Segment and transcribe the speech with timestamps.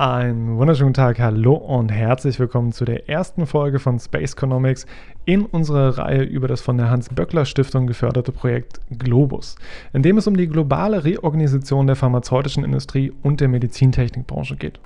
[0.00, 4.86] Einen wunderschönen Tag, hallo und herzlich willkommen zu der ersten Folge von Space Economics
[5.24, 9.56] in unserer Reihe über das von der Hans-Böckler-Stiftung geförderte Projekt Globus,
[9.92, 14.78] in dem es um die globale Reorganisation der pharmazeutischen Industrie und der Medizintechnikbranche geht.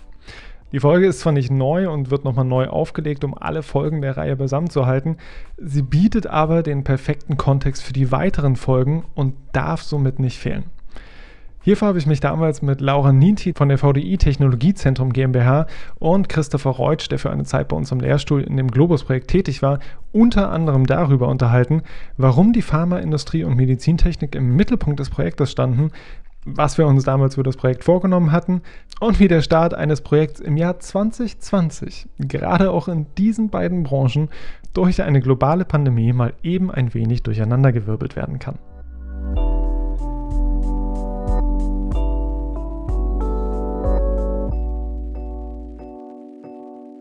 [0.72, 4.16] Die Folge ist zwar nicht neu und wird nochmal neu aufgelegt, um alle Folgen der
[4.16, 5.18] Reihe beisammenzuhalten,
[5.58, 10.70] sie bietet aber den perfekten Kontext für die weiteren Folgen und darf somit nicht fehlen.
[11.64, 15.66] Hierfür habe ich mich damals mit Laura Ninti von der VDI Technologiezentrum GmbH
[16.00, 19.62] und Christopher Reutsch, der für eine Zeit bei uns am Lehrstuhl in dem Globus-Projekt tätig
[19.62, 19.78] war,
[20.10, 21.82] unter anderem darüber unterhalten,
[22.16, 25.92] warum die Pharmaindustrie und Medizintechnik im Mittelpunkt des Projektes standen,
[26.44, 28.62] was wir uns damals für das Projekt vorgenommen hatten
[28.98, 34.30] und wie der Start eines Projekts im Jahr 2020 gerade auch in diesen beiden Branchen
[34.72, 38.58] durch eine globale Pandemie mal eben ein wenig durcheinandergewirbelt werden kann.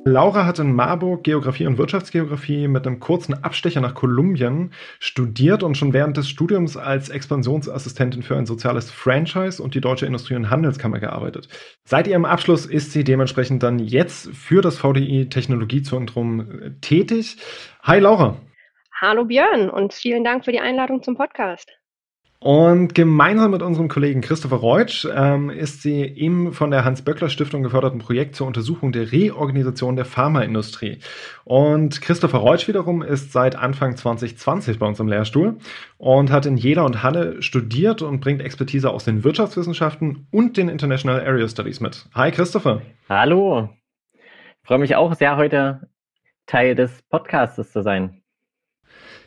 [0.03, 5.77] Laura hat in Marburg Geografie und Wirtschaftsgeografie mit einem kurzen Abstecher nach Kolumbien studiert und
[5.77, 10.49] schon während des Studiums als Expansionsassistentin für ein soziales Franchise und die Deutsche Industrie- und
[10.49, 11.49] Handelskammer gearbeitet.
[11.83, 17.37] Seit ihrem Abschluss ist sie dementsprechend dann jetzt für das VDI Technologiezentrum tätig.
[17.83, 18.37] Hi Laura.
[18.99, 21.80] Hallo Björn und vielen Dank für die Einladung zum Podcast.
[22.43, 27.99] Und gemeinsam mit unserem Kollegen Christopher Reutsch ähm, ist sie im von der Hans-Böckler-Stiftung geförderten
[27.99, 30.97] Projekt zur Untersuchung der Reorganisation der Pharmaindustrie.
[31.43, 35.59] Und Christopher Reutsch wiederum ist seit Anfang 2020 bei uns im Lehrstuhl
[35.99, 40.67] und hat in Jena und Halle studiert und bringt Expertise aus den Wirtschaftswissenschaften und den
[40.67, 42.07] International Area Studies mit.
[42.15, 42.81] Hi Christopher.
[43.07, 43.69] Hallo.
[44.13, 45.91] Ich freue mich auch sehr, heute
[46.47, 48.20] Teil des Podcasts zu sein.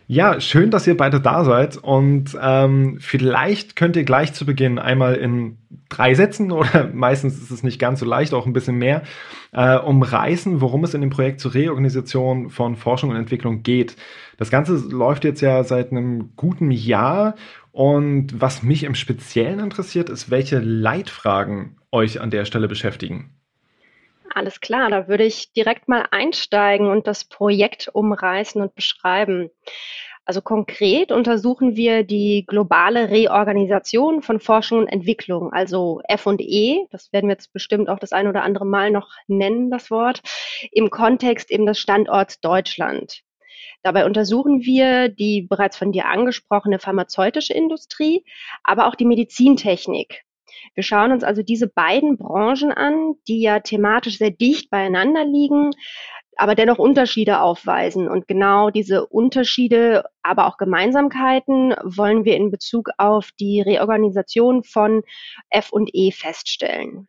[0.07, 1.79] Ja, schön, dass ihr beide da seid.
[1.79, 7.51] Und ähm, vielleicht könnt ihr gleich zu Beginn einmal in drei Sätzen oder meistens ist
[7.51, 9.03] es nicht ganz so leicht, auch ein bisschen mehr,
[9.53, 13.97] äh, umreißen, worum es in dem Projekt zur Reorganisation von Forschung und Entwicklung geht.
[14.37, 17.35] Das Ganze läuft jetzt ja seit einem guten Jahr.
[17.73, 23.31] Und was mich im Speziellen interessiert, ist, welche Leitfragen euch an der Stelle beschäftigen.
[24.35, 29.49] Alles klar, da würde ich direkt mal einsteigen und das Projekt umreißen und beschreiben.
[30.25, 37.29] Also konkret untersuchen wir die globale Reorganisation von Forschung und Entwicklung, also F&E, das werden
[37.29, 40.21] wir jetzt bestimmt auch das ein oder andere Mal noch nennen, das Wort,
[40.73, 43.23] im Kontext eben des Standorts Deutschland.
[43.85, 48.25] Dabei untersuchen wir die bereits von dir angesprochene pharmazeutische Industrie,
[48.65, 50.25] aber auch die Medizintechnik.
[50.75, 55.71] Wir schauen uns also diese beiden Branchen an, die ja thematisch sehr dicht beieinander liegen,
[56.37, 58.09] aber dennoch Unterschiede aufweisen.
[58.09, 65.03] Und genau diese Unterschiede, aber auch Gemeinsamkeiten wollen wir in Bezug auf die Reorganisation von
[65.51, 67.09] F und E feststellen.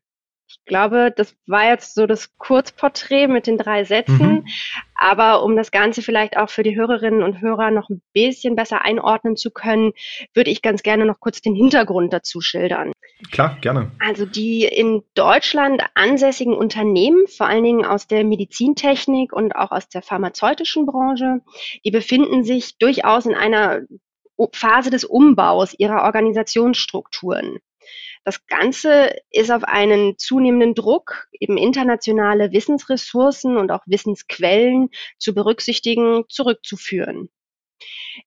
[0.65, 4.17] Ich glaube, das war jetzt so das Kurzporträt mit den drei Sätzen.
[4.17, 4.47] Mhm.
[4.95, 8.83] Aber um das Ganze vielleicht auch für die Hörerinnen und Hörer noch ein bisschen besser
[8.83, 9.93] einordnen zu können,
[10.33, 12.93] würde ich ganz gerne noch kurz den Hintergrund dazu schildern.
[13.31, 13.91] Klar, gerne.
[13.99, 19.87] Also die in Deutschland ansässigen Unternehmen, vor allen Dingen aus der Medizintechnik und auch aus
[19.87, 21.41] der pharmazeutischen Branche,
[21.85, 23.81] die befinden sich durchaus in einer
[24.51, 27.59] Phase des Umbaus ihrer Organisationsstrukturen.
[28.23, 36.23] Das Ganze ist auf einen zunehmenden Druck, eben internationale Wissensressourcen und auch Wissensquellen zu berücksichtigen,
[36.29, 37.29] zurückzuführen.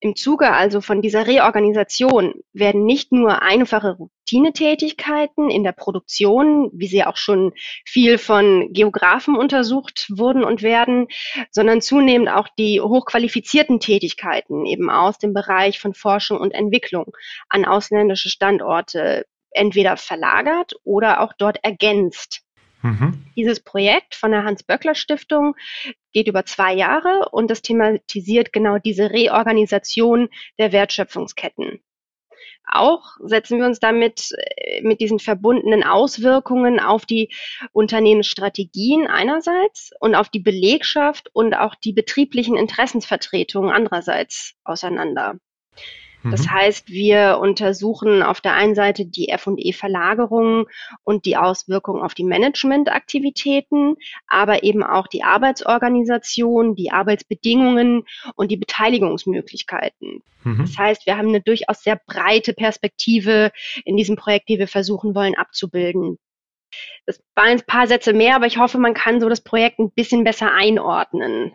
[0.00, 6.86] Im Zuge also von dieser Reorganisation werden nicht nur einfache Routinetätigkeiten in der Produktion, wie
[6.86, 7.52] sie auch schon
[7.84, 11.08] viel von Geografen untersucht wurden und werden,
[11.50, 17.12] sondern zunehmend auch die hochqualifizierten Tätigkeiten eben aus dem Bereich von Forschung und Entwicklung
[17.48, 22.42] an ausländische Standorte entweder verlagert oder auch dort ergänzt.
[22.82, 23.24] Mhm.
[23.36, 25.56] Dieses Projekt von der Hans-Böckler-Stiftung
[26.12, 30.28] geht über zwei Jahre und das thematisiert genau diese Reorganisation
[30.58, 31.80] der Wertschöpfungsketten.
[32.70, 37.30] Auch setzen wir uns damit äh, mit diesen verbundenen Auswirkungen auf die
[37.72, 45.38] Unternehmensstrategien einerseits und auf die Belegschaft und auch die betrieblichen Interessensvertretungen andererseits auseinander.
[46.24, 46.50] Das mhm.
[46.50, 50.66] heißt, wir untersuchen auf der einen Seite die F&E-Verlagerungen
[51.04, 58.04] und die Auswirkungen auf die Managementaktivitäten, aber eben auch die Arbeitsorganisation, die Arbeitsbedingungen
[58.34, 60.22] und die Beteiligungsmöglichkeiten.
[60.42, 60.58] Mhm.
[60.58, 63.52] Das heißt, wir haben eine durchaus sehr breite Perspektive
[63.84, 66.18] in diesem Projekt, die wir versuchen wollen abzubilden.
[67.06, 69.90] Das waren ein paar Sätze mehr, aber ich hoffe, man kann so das Projekt ein
[69.92, 71.54] bisschen besser einordnen.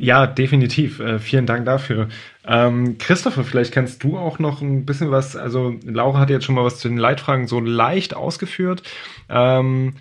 [0.00, 0.98] Ja, definitiv.
[0.98, 2.08] Äh, vielen Dank dafür.
[2.46, 6.54] Ähm, Christopher, vielleicht kannst du auch noch ein bisschen was, also Laura hat jetzt schon
[6.54, 8.82] mal was zu den Leitfragen so leicht ausgeführt.
[9.28, 9.94] Ähm,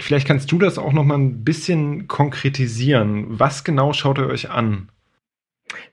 [0.00, 3.26] Vielleicht kannst du das auch noch mal ein bisschen konkretisieren.
[3.28, 4.88] Was genau schaut ihr euch an?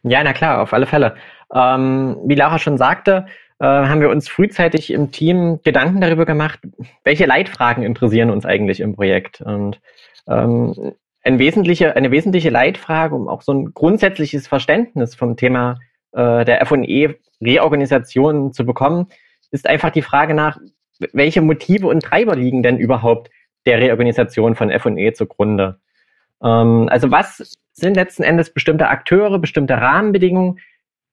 [0.04, 1.16] Ja, na klar, auf alle Fälle.
[1.54, 3.26] Ähm, wie Lara schon sagte,
[3.60, 6.60] äh, haben wir uns frühzeitig im Team Gedanken darüber gemacht,
[7.04, 9.42] welche Leitfragen interessieren uns eigentlich im Projekt.
[9.42, 9.82] Und
[10.28, 10.94] ähm,
[11.30, 15.80] ein wesentliche, eine wesentliche Leitfrage, um auch so ein grundsätzliches Verständnis vom Thema
[16.12, 19.08] äh, der F&E-Reorganisation zu bekommen,
[19.52, 20.58] ist einfach die Frage nach,
[21.14, 23.30] welche Motive und Treiber liegen denn überhaupt
[23.66, 25.80] der Reorganisation von F&E zugrunde?
[26.44, 30.60] Ähm, also was sind letzten Endes bestimmte Akteure, bestimmte Rahmenbedingungen,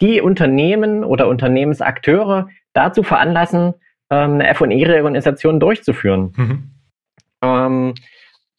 [0.00, 3.74] die Unternehmen oder Unternehmensakteure dazu veranlassen,
[4.10, 6.32] ähm, eine F&E-Reorganisation durchzuführen.
[6.36, 6.70] Mhm.
[7.42, 7.94] Ähm,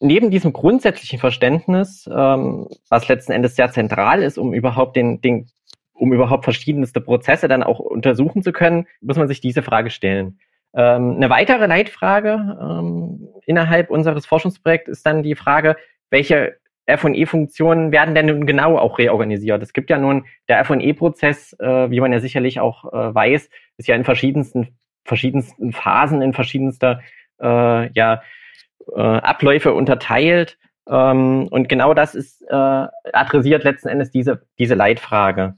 [0.00, 5.48] neben diesem grundsätzlichen Verständnis, ähm, was letzten Endes sehr zentral ist, um überhaupt den, den,
[5.92, 10.38] um überhaupt verschiedenste Prozesse dann auch untersuchen zu können, muss man sich diese Frage stellen.
[10.74, 15.76] Ähm, eine weitere Leitfrage ähm, innerhalb unseres Forschungsprojekts ist dann die Frage,
[16.10, 16.56] welche
[16.86, 19.62] F&E-Funktionen werden denn nun genau auch reorganisiert?
[19.62, 23.88] Es gibt ja nun, der F&E-Prozess, äh, wie man ja sicherlich auch äh, weiß, ist
[23.88, 27.00] ja in verschiedensten, verschiedensten Phasen, in verschiedenster
[27.40, 28.22] äh, ja,
[28.94, 30.58] äh, Abläufe unterteilt.
[30.88, 35.54] Ähm, und genau das ist äh, adressiert letzten Endes diese, diese Leitfrage.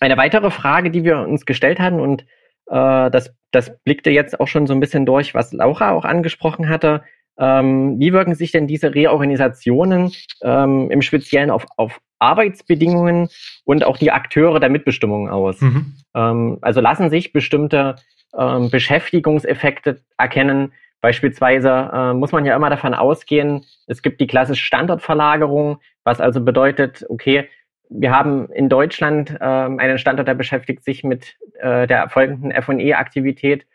[0.00, 2.22] Eine weitere Frage, die wir uns gestellt hatten, und
[2.66, 6.68] äh, das, das blickte jetzt auch schon so ein bisschen durch, was Laura auch angesprochen
[6.68, 7.02] hatte,
[7.38, 13.28] ähm, wie wirken sich denn diese Reorganisationen ähm, im Speziellen auf, auf Arbeitsbedingungen
[13.64, 15.60] und auch die Akteure der Mitbestimmung aus?
[15.60, 15.94] Mhm.
[16.14, 17.96] Ähm, also lassen sich bestimmte
[18.36, 20.72] ähm, Beschäftigungseffekte erkennen.
[21.00, 26.40] Beispielsweise äh, muss man ja immer davon ausgehen, es gibt die klassische Standortverlagerung, was also
[26.40, 27.48] bedeutet, okay,
[27.88, 33.66] wir haben in Deutschland ähm, einen Standort, der beschäftigt sich mit äh, der erfolgenden F&E-Aktivität.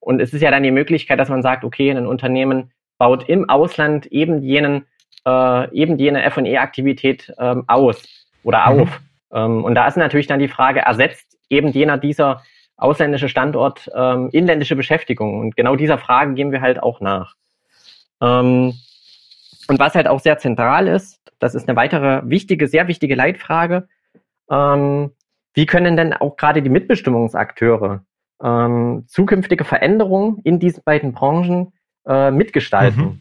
[0.00, 3.48] Und es ist ja dann die Möglichkeit, dass man sagt, okay, ein Unternehmen baut im
[3.48, 4.86] Ausland eben jenen,
[5.26, 8.02] äh, eben jene F&E-Aktivität ähm, aus
[8.42, 8.80] oder mhm.
[8.80, 9.00] auf.
[9.32, 12.42] Ähm, und da ist natürlich dann die Frage, ersetzt eben jener dieser
[12.80, 15.40] ausländische Standort ähm, inländische Beschäftigung?
[15.40, 17.34] Und genau dieser Frage gehen wir halt auch nach.
[18.20, 18.74] Ähm,
[19.68, 23.88] und was halt auch sehr zentral ist, das ist eine weitere wichtige, sehr wichtige Leitfrage,
[24.50, 25.12] ähm,
[25.54, 28.04] wie können denn auch gerade die Mitbestimmungsakteure
[28.42, 31.72] ähm, zukünftige Veränderungen in diesen beiden Branchen
[32.06, 33.02] äh, mitgestalten.
[33.02, 33.20] Mhm.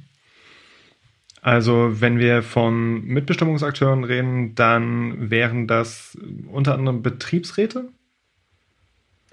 [1.42, 6.18] Also wenn wir von Mitbestimmungsakteuren reden, dann wären das
[6.52, 7.90] unter anderem Betriebsräte?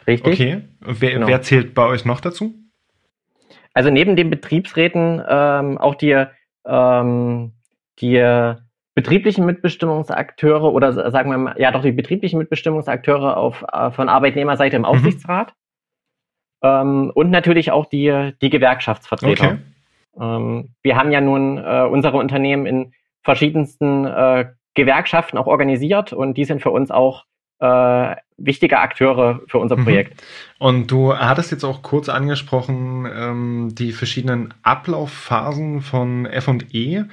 [0.06, 0.32] Richtig.
[0.34, 0.62] Okay.
[0.80, 1.26] Wer, genau.
[1.26, 2.54] wer zählt bei euch noch dazu?
[3.74, 6.24] Also neben den Betriebsräten ähm, auch die,
[6.64, 7.52] ähm,
[8.00, 8.54] die
[8.94, 14.76] betrieblichen Mitbestimmungsakteure oder sagen wir mal, ja doch die betrieblichen Mitbestimmungsakteure auf, äh, von Arbeitnehmerseite
[14.76, 14.86] im mhm.
[14.86, 15.48] Aufsichtsrat.
[15.48, 16.68] Mhm.
[16.68, 19.44] Ähm, und natürlich auch die, die Gewerkschaftsvertreter.
[19.44, 19.58] Okay.
[20.18, 22.92] Ähm, wir haben ja nun äh, unsere Unternehmen in
[23.22, 27.24] verschiedensten äh, Gewerkschaften auch organisiert und die sind für uns auch
[27.60, 29.84] äh, wichtige Akteure für unser mhm.
[29.84, 30.22] Projekt.
[30.58, 37.08] Und du hattest jetzt auch kurz angesprochen, ähm, die verschiedenen Ablaufphasen von FE.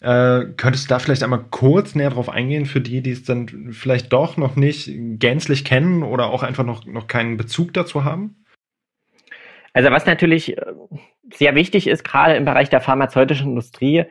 [0.00, 3.72] Äh, könntest du da vielleicht einmal kurz näher drauf eingehen für die, die es dann
[3.72, 8.44] vielleicht doch noch nicht gänzlich kennen oder auch einfach noch, noch keinen Bezug dazu haben?
[9.72, 10.62] Also was natürlich äh,
[11.32, 14.04] sehr wichtig ist, gerade im Bereich der pharmazeutischen Industrie,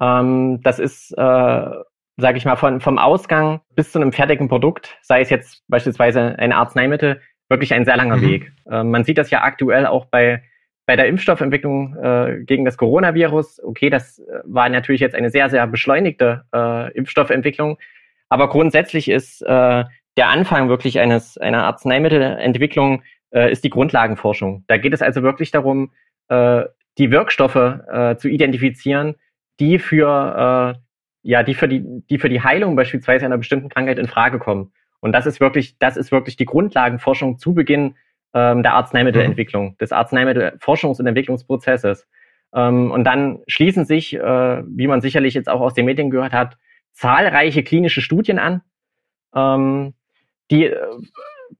[0.00, 1.70] ähm, das ist, äh,
[2.16, 6.38] sage ich mal, von, vom Ausgang bis zu einem fertigen Produkt, sei es jetzt beispielsweise
[6.38, 8.22] ein Arzneimittel, wirklich ein sehr langer mhm.
[8.22, 8.52] Weg.
[8.70, 10.42] Äh, man sieht das ja aktuell auch bei,
[10.86, 13.62] bei der Impfstoffentwicklung äh, gegen das Coronavirus.
[13.62, 17.78] Okay, das äh, war natürlich jetzt eine sehr, sehr beschleunigte äh, Impfstoffentwicklung,
[18.28, 19.84] aber grundsätzlich ist äh,
[20.16, 24.64] der Anfang wirklich eines einer Arzneimittelentwicklung äh, ist die Grundlagenforschung.
[24.66, 25.92] Da geht es also wirklich darum,
[26.28, 26.64] äh,
[26.98, 29.16] die Wirkstoffe äh, zu identifizieren,
[29.60, 30.80] die für, äh,
[31.26, 34.72] ja, die für die, die für die Heilung beispielsweise einer bestimmten Krankheit in Frage kommen.
[35.00, 37.96] Und das ist wirklich, das ist wirklich die Grundlagenforschung zu Beginn
[38.32, 39.76] ähm, der Arzneimittelentwicklung, mhm.
[39.78, 42.06] des Arzneimittelforschungs- und Entwicklungsprozesses.
[42.54, 46.32] Ähm, und dann schließen sich, äh, wie man sicherlich jetzt auch aus den Medien gehört
[46.32, 46.58] hat,
[46.92, 48.62] zahlreiche klinische Studien an,
[49.34, 49.94] ähm,
[50.52, 50.76] die äh,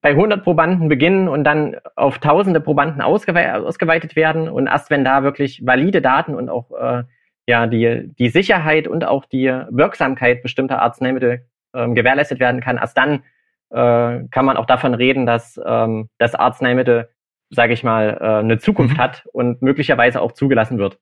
[0.01, 4.49] bei 100 Probanden beginnen und dann auf tausende Probanden ausgewe ausgeweitet werden.
[4.49, 7.03] Und erst wenn da wirklich valide Daten und auch äh,
[7.47, 12.97] ja, die, die Sicherheit und auch die Wirksamkeit bestimmter Arzneimittel ähm, gewährleistet werden kann, erst
[12.97, 13.23] dann
[13.71, 17.09] äh, kann man auch davon reden, dass ähm, das Arzneimittel,
[17.51, 19.01] sage ich mal, äh, eine Zukunft mhm.
[19.01, 20.99] hat und möglicherweise auch zugelassen wird.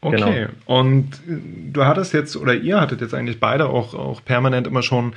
[0.00, 0.50] Okay, genau.
[0.66, 5.14] und du hattest jetzt, oder ihr hattet jetzt eigentlich beide auch, auch permanent immer schon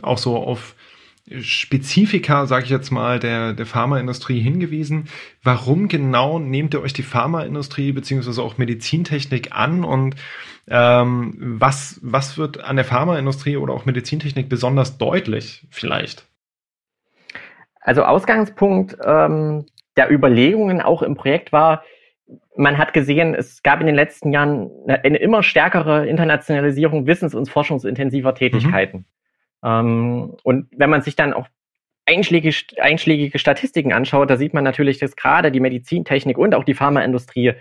[0.00, 0.74] auch so auf
[1.40, 5.08] Spezifika, sage ich jetzt mal, der, der Pharmaindustrie hingewiesen.
[5.42, 10.16] Warum genau nehmt ihr euch die Pharmaindustrie beziehungsweise auch Medizintechnik an und
[10.68, 16.26] ähm, was, was wird an der Pharmaindustrie oder auch Medizintechnik besonders deutlich vielleicht?
[17.80, 21.82] Also Ausgangspunkt ähm, der Überlegungen auch im Projekt war,
[22.56, 27.34] man hat gesehen, es gab in den letzten Jahren eine, eine immer stärkere Internationalisierung wissens-
[27.34, 28.98] und forschungsintensiver Tätigkeiten.
[28.98, 29.04] Mhm.
[29.64, 31.48] Ähm, und wenn man sich dann auch
[32.06, 36.74] einschlägige, einschlägige Statistiken anschaut, da sieht man natürlich, dass gerade die Medizintechnik und auch die
[36.74, 37.54] Pharmaindustrie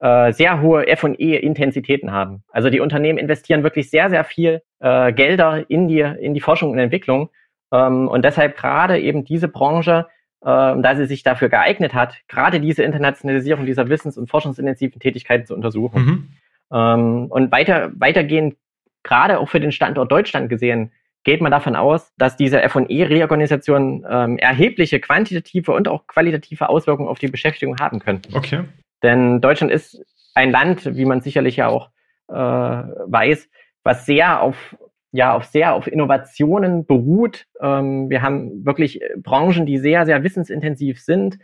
[0.00, 2.42] äh, sehr hohe F&E-Intensitäten haben.
[2.50, 6.70] Also die Unternehmen investieren wirklich sehr, sehr viel äh, Gelder in die, in die Forschung
[6.72, 7.30] und Entwicklung.
[7.72, 10.06] Ähm, und deshalb gerade eben diese Branche,
[10.42, 15.46] äh, da sie sich dafür geeignet hat, gerade diese Internationalisierung dieser wissens- und forschungsintensiven Tätigkeiten
[15.46, 16.04] zu untersuchen.
[16.04, 16.28] Mhm.
[16.72, 18.56] Ähm, und weiter, weitergehend,
[19.04, 20.92] gerade auch für den Standort Deutschland gesehen,
[21.24, 27.18] geht man davon aus, dass diese F&E-Reorganisation ähm, erhebliche quantitative und auch qualitative Auswirkungen auf
[27.18, 28.36] die Beschäftigung haben könnten.
[28.36, 28.64] Okay.
[29.02, 30.02] Denn Deutschland ist
[30.34, 31.90] ein Land, wie man sicherlich ja auch
[32.28, 33.48] äh, weiß,
[33.82, 34.76] was sehr auf
[35.12, 37.46] ja auf sehr auf Innovationen beruht.
[37.60, 41.38] Ähm, wir haben wirklich Branchen, die sehr sehr wissensintensiv sind,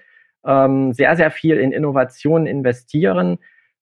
[0.44, 3.38] ähm, sehr sehr viel in Innovationen investieren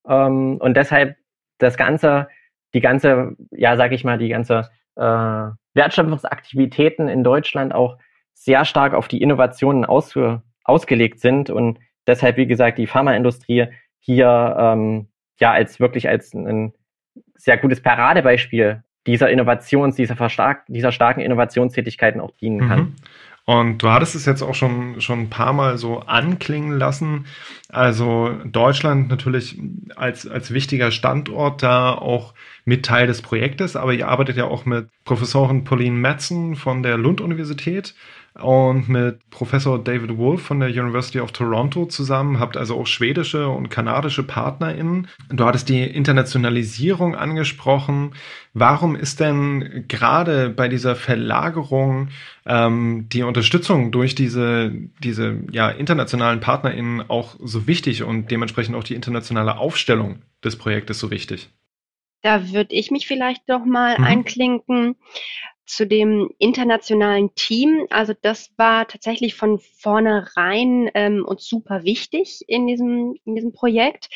[0.07, 1.17] ähm, und deshalb
[1.59, 2.28] das ganze
[2.75, 5.49] die ganze ja sage ich mal die ganze äh,
[5.79, 7.97] Wertschöpfungsaktivitäten in Deutschland auch
[8.35, 13.69] sehr stark auf die Innovationen ausge, ausgelegt sind und deshalb, wie gesagt, die Pharmaindustrie
[13.99, 15.09] hier ähm,
[15.41, 16.75] ja als wirklich als ein
[17.35, 20.29] sehr gutes Paradebeispiel dieser Innovations, dieser,
[20.69, 22.79] dieser starken Innovationstätigkeiten auch dienen kann.
[22.81, 22.97] Mhm.
[23.49, 27.25] Und du hattest es jetzt auch schon, schon ein paar Mal so anklingen lassen.
[27.71, 29.59] Also Deutschland natürlich
[29.97, 32.35] als, als wichtiger Standort da auch
[32.67, 36.99] mit Teil des Projektes, aber ihr arbeitet ja auch mit Professorin Pauline Metzen von der
[36.99, 37.95] Lund-Universität
[38.40, 43.49] und mit Professor David Wolf von der University of Toronto zusammen, habt also auch schwedische
[43.49, 45.09] und kanadische PartnerInnen.
[45.30, 48.14] Du hattest die Internationalisierung angesprochen.
[48.54, 52.09] Warum ist denn gerade bei dieser Verlagerung
[52.47, 58.85] ähm, die Unterstützung durch diese, diese ja, internationalen PartnerInnen auch so wichtig und dementsprechend auch
[58.85, 61.50] die internationale Aufstellung des Projektes so wichtig?
[62.23, 64.04] Da würde ich mich vielleicht doch mal mhm.
[64.04, 64.97] einklinken
[65.69, 67.87] zu dem internationalen Team.
[67.91, 74.09] Also das war tatsächlich von vornherein ähm, uns super wichtig in diesem, in diesem Projekt,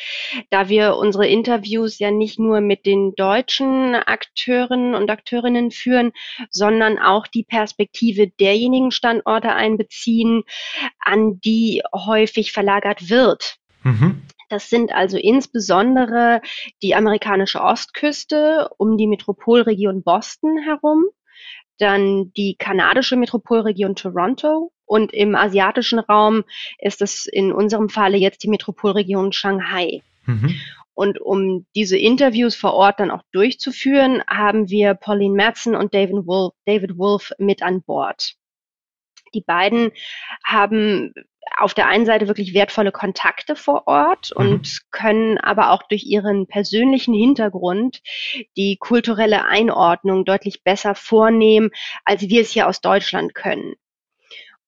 [0.49, 6.11] da wir unsere Interviews ja nicht nur mit den deutschen Akteuren und Akteurinnen führen,
[6.49, 10.43] sondern auch die Perspektive derjenigen Standorte einbeziehen,
[10.99, 13.57] an die häufig verlagert wird.
[13.83, 14.23] Mhm.
[14.49, 16.41] Das sind also insbesondere
[16.81, 21.05] die amerikanische Ostküste um die Metropolregion Boston herum,
[21.79, 26.43] dann die kanadische Metropolregion Toronto und im asiatischen Raum
[26.79, 30.01] ist es in unserem Falle jetzt die Metropolregion Shanghai.
[30.25, 30.55] Mhm.
[30.93, 36.27] Und um diese Interviews vor Ort dann auch durchzuführen, haben wir Pauline Madsen und David
[36.27, 38.35] Wolf, David Wolf mit an Bord.
[39.33, 39.91] Die beiden
[40.45, 41.13] haben
[41.57, 44.45] auf der einen Seite wirklich wertvolle Kontakte vor Ort mhm.
[44.45, 48.01] und können aber auch durch ihren persönlichen Hintergrund
[48.57, 51.71] die kulturelle Einordnung deutlich besser vornehmen,
[52.05, 53.73] als wir es hier aus Deutschland können.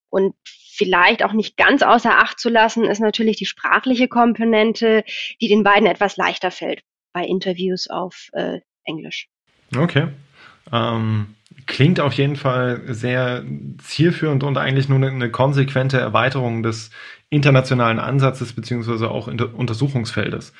[0.09, 5.03] Und vielleicht auch nicht ganz außer Acht zu lassen, ist natürlich die sprachliche Komponente,
[5.41, 9.29] die den beiden etwas leichter fällt bei Interviews auf äh, Englisch.
[9.75, 10.09] Okay.
[10.71, 13.43] Ähm, klingt auf jeden Fall sehr
[13.79, 16.91] zielführend und eigentlich nur eine, konsequente Erweiterung des
[17.29, 20.53] internationalen Ansatzes beziehungsweise auch Untersuchungsfeldes.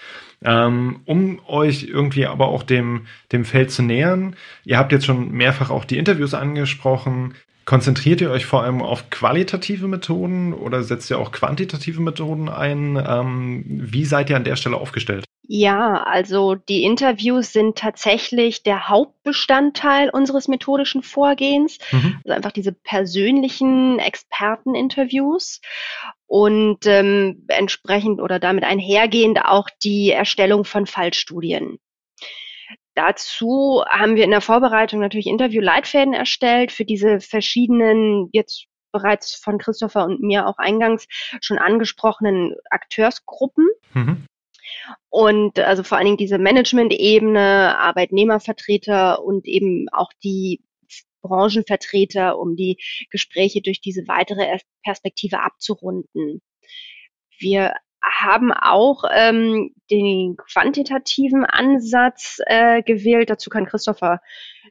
[0.43, 5.31] Ähm, um euch irgendwie aber auch dem, dem Feld zu nähern, ihr habt jetzt schon
[5.31, 7.35] mehrfach auch die Interviews angesprochen.
[7.65, 13.03] Konzentriert ihr euch vor allem auf qualitative Methoden oder setzt ihr auch quantitative Methoden ein?
[13.03, 15.25] Ähm, wie seid ihr an der Stelle aufgestellt?
[15.48, 21.77] Ja, also die Interviews sind tatsächlich der Hauptbestandteil unseres methodischen Vorgehens.
[21.91, 22.19] Mhm.
[22.24, 25.62] Also einfach diese persönlichen Experteninterviews
[26.27, 31.79] und ähm, entsprechend oder damit einhergehend auch die Erstellung von Fallstudien.
[32.95, 39.57] Dazu haben wir in der Vorbereitung natürlich Interviewleitfäden erstellt für diese verschiedenen jetzt bereits von
[39.57, 41.05] Christopher und mir auch eingangs
[41.41, 43.67] schon angesprochenen Akteursgruppen.
[43.93, 44.25] Mhm.
[45.09, 50.63] Und also vor allen Dingen diese Management-Ebene, Arbeitnehmervertreter und eben auch die
[51.21, 52.77] Branchenvertreter, um die
[53.09, 56.41] Gespräche durch diese weitere Perspektive abzurunden.
[57.37, 57.73] Wir
[58.05, 63.29] haben auch ähm, den quantitativen Ansatz äh, gewählt.
[63.29, 64.21] Dazu kann Christopher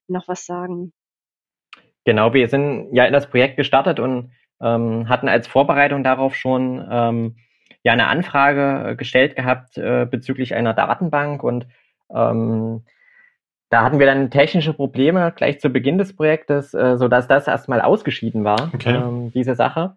[0.09, 0.93] noch was sagen.
[2.05, 6.87] Genau, wir sind ja in das Projekt gestartet und ähm, hatten als Vorbereitung darauf schon
[6.91, 7.37] ähm,
[7.83, 11.67] ja eine Anfrage gestellt gehabt äh, bezüglich einer Datenbank und
[12.15, 12.85] ähm,
[13.71, 17.49] da hatten wir dann technische Probleme gleich zu Beginn des Projektes, äh, so dass das
[17.49, 18.95] erstmal ausgeschieden war, okay.
[18.95, 19.97] ähm, diese Sache.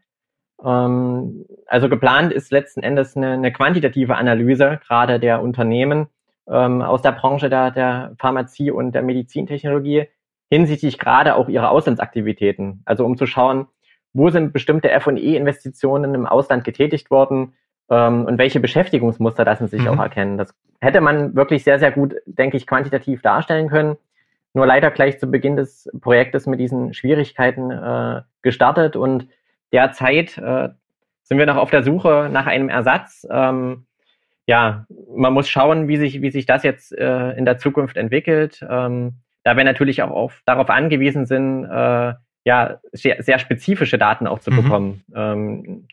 [0.63, 6.07] Ähm, also geplant ist letzten Endes eine, eine quantitative Analyse gerade der Unternehmen
[6.49, 10.07] ähm, aus der Branche der, der Pharmazie und der Medizintechnologie
[10.49, 12.81] hinsichtlich gerade auch ihrer Auslandsaktivitäten.
[12.85, 13.67] Also um zu schauen,
[14.13, 17.53] wo sind bestimmte F&E-Investitionen im Ausland getätigt worden
[17.89, 19.89] ähm, und welche Beschäftigungsmuster lassen sich mhm.
[19.89, 20.37] auch erkennen.
[20.37, 23.97] Das hätte man wirklich sehr, sehr gut, denke ich, quantitativ darstellen können.
[24.53, 29.27] Nur leider gleich zu Beginn des Projektes mit diesen Schwierigkeiten äh, gestartet und
[29.71, 30.69] derzeit äh,
[31.23, 33.27] sind wir noch auf der Suche nach einem Ersatz.
[33.29, 33.85] Ähm,
[34.47, 38.65] ja, man muss schauen, wie sich, wie sich das jetzt äh, in der Zukunft entwickelt.
[38.67, 42.13] Ähm, da wir natürlich auch auf, darauf angewiesen sind, äh,
[42.45, 44.55] ja, sehr, sehr spezifische Daten auch zu mhm.
[44.55, 45.03] bekommen.
[45.13, 45.87] Ähm,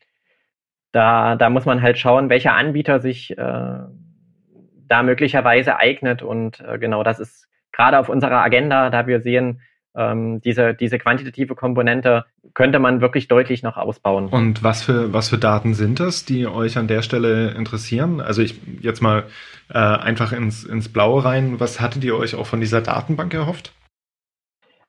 [0.93, 6.23] da, da muss man halt schauen, welcher Anbieter sich äh, da möglicherweise eignet.
[6.23, 9.61] Und äh, genau das ist gerade auf unserer Agenda, da wir sehen,
[9.96, 14.28] ähm, diese, diese quantitative Komponente könnte man wirklich deutlich noch ausbauen.
[14.28, 18.20] Und was für, was für Daten sind das, die euch an der Stelle interessieren?
[18.20, 19.24] Also ich jetzt mal
[19.70, 21.60] äh, einfach ins, ins Blaue rein.
[21.60, 23.72] Was hattet ihr euch auch von dieser Datenbank erhofft?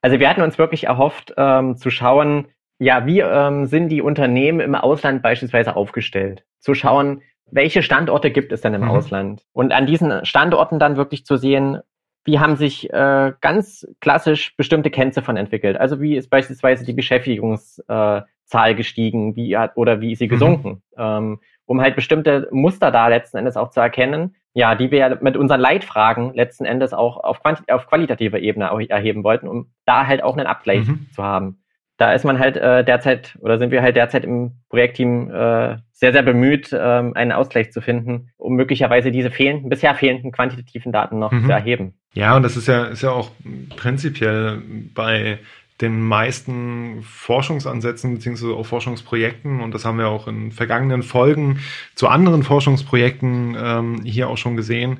[0.02, 2.48] Also wir hatten uns wirklich erhofft, ähm, zu schauen,
[2.78, 6.44] ja, wie ähm, sind die Unternehmen im Ausland beispielsweise aufgestellt?
[6.60, 8.92] Zu schauen, welche Standorte gibt es denn im mhm.
[8.92, 9.44] Ausland?
[9.54, 11.80] Und an diesen Standorten dann wirklich zu sehen,
[12.26, 15.78] wie haben sich äh, ganz klassisch bestimmte Kennziffern entwickelt?
[15.78, 20.32] Also wie ist beispielsweise die Beschäftigungszahl äh, gestiegen, wie hat, oder wie ist sie mhm.
[20.32, 20.70] gesunken?
[20.70, 20.80] Mhm.
[20.98, 25.38] Ähm, um halt bestimmte Muster da letzten Endes auch zu erkennen, ja, die wir mit
[25.38, 30.38] unseren Leitfragen letzten Endes auch auf, auf qualitativer Ebene erheben wollten, um da halt auch
[30.38, 31.08] einen Abgleich mhm.
[31.12, 31.60] zu haben
[31.98, 36.12] da ist man halt äh, derzeit oder sind wir halt derzeit im Projektteam äh, sehr,
[36.12, 41.20] sehr bemüht, äh, einen Ausgleich zu finden, um möglicherweise diese fehlenden, bisher fehlenden quantitativen Daten
[41.20, 41.46] noch mhm.
[41.46, 41.98] zu erheben.
[42.16, 43.32] Ja, und das ist ja, ist ja auch
[43.76, 44.62] prinzipiell
[44.94, 45.40] bei
[45.82, 51.60] den meisten Forschungsansätzen beziehungsweise auch Forschungsprojekten und das haben wir auch in vergangenen Folgen
[51.96, 55.00] zu anderen Forschungsprojekten ähm, hier auch schon gesehen,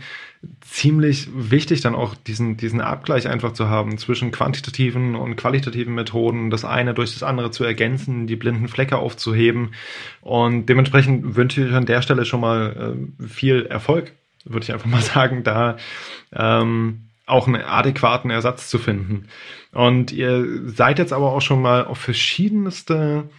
[0.60, 6.50] ziemlich wichtig dann auch diesen, diesen Abgleich einfach zu haben zwischen quantitativen und qualitativen Methoden,
[6.50, 9.74] das eine durch das andere zu ergänzen, die blinden Flecke aufzuheben.
[10.22, 14.12] Und dementsprechend wünsche ich an der Stelle schon mal äh, viel Erfolg,
[14.44, 15.78] würde ich einfach mal sagen, da
[16.34, 19.28] ähm, auch einen adäquaten Ersatz zu finden.
[19.72, 23.30] Und ihr seid jetzt aber auch schon mal auf verschiedenste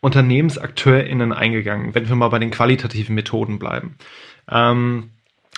[0.00, 3.96] UnternehmensakteurInnen eingegangen, wenn wir mal bei den qualitativen Methoden bleiben.
[4.50, 5.10] Ähm,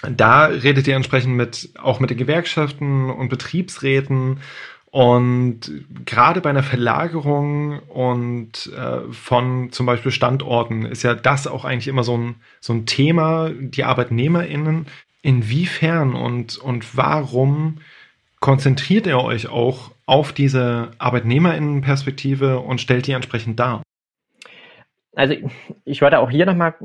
[0.09, 4.41] da redet ihr entsprechend mit, auch mit den Gewerkschaften und Betriebsräten
[4.97, 5.61] und
[6.07, 11.89] gerade bei einer Verlagerung und äh, von zum Beispiel Standorten ist ja das auch eigentlich
[11.89, 14.87] immer so ein, so ein Thema, die ArbeitnehmerInnen
[15.27, 17.79] Inwiefern und, und warum
[18.39, 23.83] konzentriert ihr euch auch auf diese Arbeitnehmerinnenperspektive und stellt die entsprechend dar?
[25.17, 25.35] Also
[25.85, 26.77] ich würde auch hier nochmal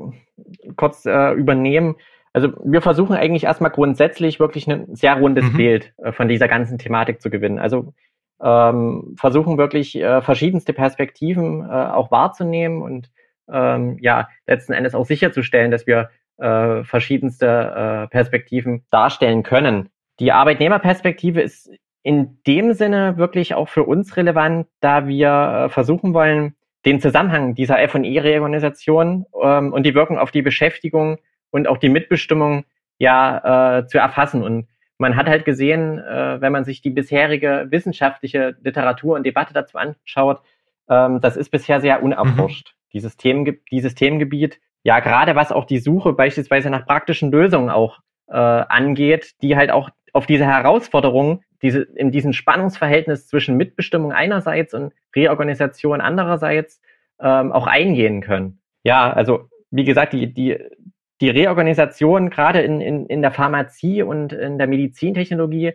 [0.76, 1.98] kurz äh, übernehmen.
[2.34, 5.58] Also wir versuchen eigentlich erstmal grundsätzlich wirklich ein sehr rundes mhm.
[5.58, 7.60] Bild äh, von dieser ganzen Thematik zu gewinnen.
[7.60, 7.94] Also
[8.42, 13.12] ähm, versuchen wirklich äh, verschiedenste Perspektiven äh, auch wahrzunehmen und
[13.52, 16.10] ähm, ja letzten Endes auch sicherzustellen, dass wir
[16.42, 19.90] äh, verschiedenste äh, Perspektiven darstellen können.
[20.20, 21.72] Die Arbeitnehmerperspektive ist
[22.04, 25.30] in dem Sinne wirklich auch für uns relevant, da wir
[25.66, 31.20] äh, versuchen wollen, den Zusammenhang dieser F&E-Reorganisation ähm, und die Wirkung auf die Beschäftigung
[31.52, 32.66] und auch die Mitbestimmung
[32.98, 34.44] ja äh, zu erfassen.
[34.44, 39.54] Und man hat halt gesehen, äh, wenn man sich die bisherige wissenschaftliche Literatur und Debatte
[39.54, 40.42] dazu anschaut,
[40.90, 42.74] ähm, das ist bisher sehr unerforscht.
[42.74, 42.90] Mhm.
[42.94, 48.00] Dieses, Themen, dieses Themengebiet ja, gerade was auch die Suche beispielsweise nach praktischen Lösungen auch
[48.28, 54.74] äh, angeht, die halt auch auf diese Herausforderungen, diese, in diesem Spannungsverhältnis zwischen Mitbestimmung einerseits
[54.74, 56.82] und Reorganisation andererseits
[57.20, 58.60] ähm, auch eingehen können.
[58.84, 60.58] Ja, also wie gesagt, die, die,
[61.22, 65.74] die Reorganisation gerade in, in, in der Pharmazie und in der Medizintechnologie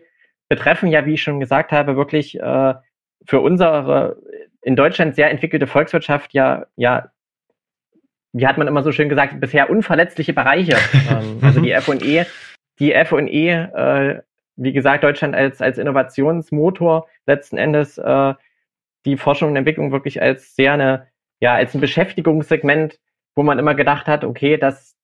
[0.49, 2.73] betreffen ja, wie ich schon gesagt habe, wirklich äh,
[3.25, 4.17] für unsere
[4.61, 7.09] in Deutschland sehr entwickelte Volkswirtschaft ja, ja
[8.33, 10.77] wie hat man immer so schön gesagt, bisher unverletzliche Bereiche.
[11.11, 12.25] ähm, also die F&E,
[12.79, 14.21] die F&E, äh,
[14.55, 18.33] wie gesagt, Deutschland als, als Innovationsmotor letzten Endes äh,
[19.05, 21.07] die Forschung und Entwicklung wirklich als sehr eine,
[21.39, 22.99] ja, als ein Beschäftigungssegment,
[23.35, 24.95] wo man immer gedacht hat, okay, das,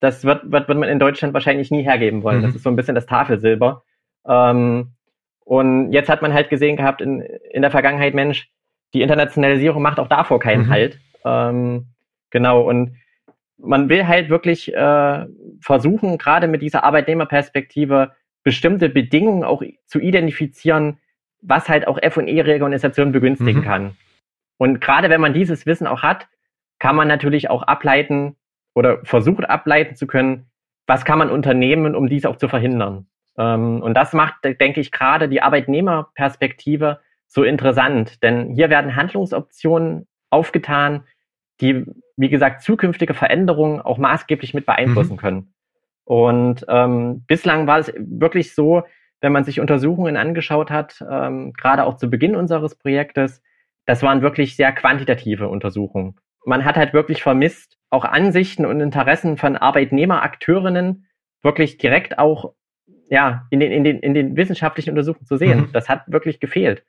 [0.00, 2.38] das wird, wird, wird man in Deutschland wahrscheinlich nie hergeben wollen.
[2.38, 2.42] Mhm.
[2.42, 3.84] Das ist so ein bisschen das Tafelsilber.
[4.26, 4.92] Ähm,
[5.44, 8.48] und jetzt hat man halt gesehen gehabt in, in der Vergangenheit, Mensch,
[8.94, 10.70] die Internationalisierung macht auch davor keinen mhm.
[10.70, 10.98] Halt.
[11.24, 11.86] Ähm,
[12.32, 12.96] genau, und
[13.58, 15.26] man will halt wirklich äh,
[15.60, 20.98] versuchen, gerade mit dieser Arbeitnehmerperspektive bestimmte Bedingungen auch zu identifizieren,
[21.40, 23.64] was halt auch F&E-Reorganisationen begünstigen mhm.
[23.64, 23.96] kann.
[24.58, 26.28] Und gerade wenn man dieses Wissen auch hat,
[26.78, 28.36] kann man natürlich auch ableiten
[28.74, 30.46] oder versucht ableiten zu können,
[30.86, 33.06] was kann man unternehmen, um dies auch zu verhindern.
[33.38, 40.06] Ähm, und das macht, denke ich, gerade die Arbeitnehmerperspektive so interessant, denn hier werden Handlungsoptionen
[40.30, 41.04] aufgetan,
[41.62, 45.18] die, wie gesagt, zukünftige Veränderungen auch maßgeblich mit beeinflussen mhm.
[45.18, 45.54] können.
[46.04, 48.82] Und ähm, bislang war es wirklich so,
[49.20, 53.40] wenn man sich Untersuchungen angeschaut hat, ähm, gerade auch zu Beginn unseres Projektes,
[53.86, 56.16] das waren wirklich sehr quantitative Untersuchungen.
[56.44, 61.06] Man hat halt wirklich vermisst, auch Ansichten und Interessen von Arbeitnehmerakteurinnen
[61.42, 62.54] wirklich direkt auch
[63.08, 65.60] ja, in, den, in, den, in den wissenschaftlichen Untersuchungen zu sehen.
[65.60, 65.72] Mhm.
[65.72, 66.84] Das hat wirklich gefehlt.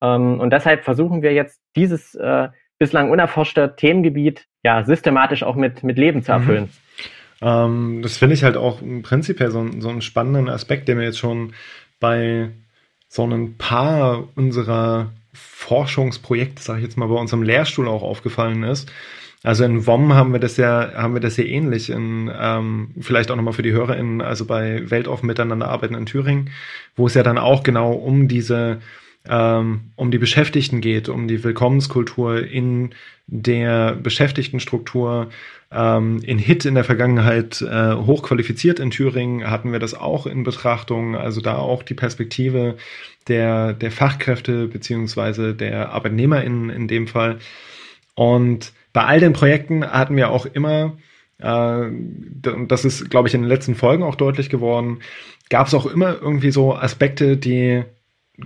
[0.00, 5.82] Ähm, und deshalb versuchen wir jetzt dieses äh, bislang unerforschte Themengebiet ja systematisch auch mit,
[5.82, 6.38] mit Leben zu mhm.
[6.38, 6.64] erfüllen.
[6.64, 6.68] Mhm.
[7.42, 11.18] Ähm, das finde ich halt auch prinzipiell so, so einen spannenden Aspekt, der mir jetzt
[11.18, 11.52] schon
[12.00, 12.50] bei
[13.08, 18.90] so ein paar unserer Forschungsprojekte, sage ich jetzt mal, bei unserem Lehrstuhl auch aufgefallen ist.
[19.42, 21.90] Also in WOM haben wir das ja, haben wir das ja ähnlich.
[21.90, 26.50] In, ähm, vielleicht auch nochmal für die HörerInnen, also bei Weltoffen miteinander arbeiten in Thüringen,
[26.96, 28.80] wo es ja dann auch genau um diese
[29.28, 32.94] ähm, um die Beschäftigten geht, um die Willkommenskultur in
[33.26, 35.30] der Beschäftigtenstruktur.
[35.72, 40.44] Ähm, in HIT in der Vergangenheit äh, hochqualifiziert in Thüringen hatten wir das auch in
[40.44, 42.76] Betrachtung, also da auch die Perspektive
[43.28, 47.38] der, der Fachkräfte beziehungsweise der ArbeitnehmerInnen in dem Fall.
[48.14, 50.96] Und bei all den Projekten hatten wir auch immer,
[51.38, 51.90] äh,
[52.68, 55.00] das ist, glaube ich, in den letzten Folgen auch deutlich geworden,
[55.48, 57.84] gab es auch immer irgendwie so Aspekte, die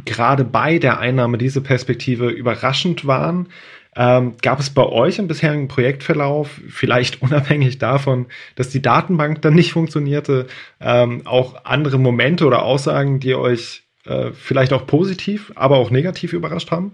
[0.04, 3.48] gerade bei der Einnahme dieser Perspektive überraschend waren.
[3.96, 9.54] Ähm, gab es bei euch im bisherigen Projektverlauf, vielleicht unabhängig davon, dass die Datenbank dann
[9.54, 10.46] nicht funktionierte,
[10.80, 16.32] ähm, auch andere Momente oder Aussagen, die euch äh, vielleicht auch positiv, aber auch negativ
[16.32, 16.92] überrascht haben?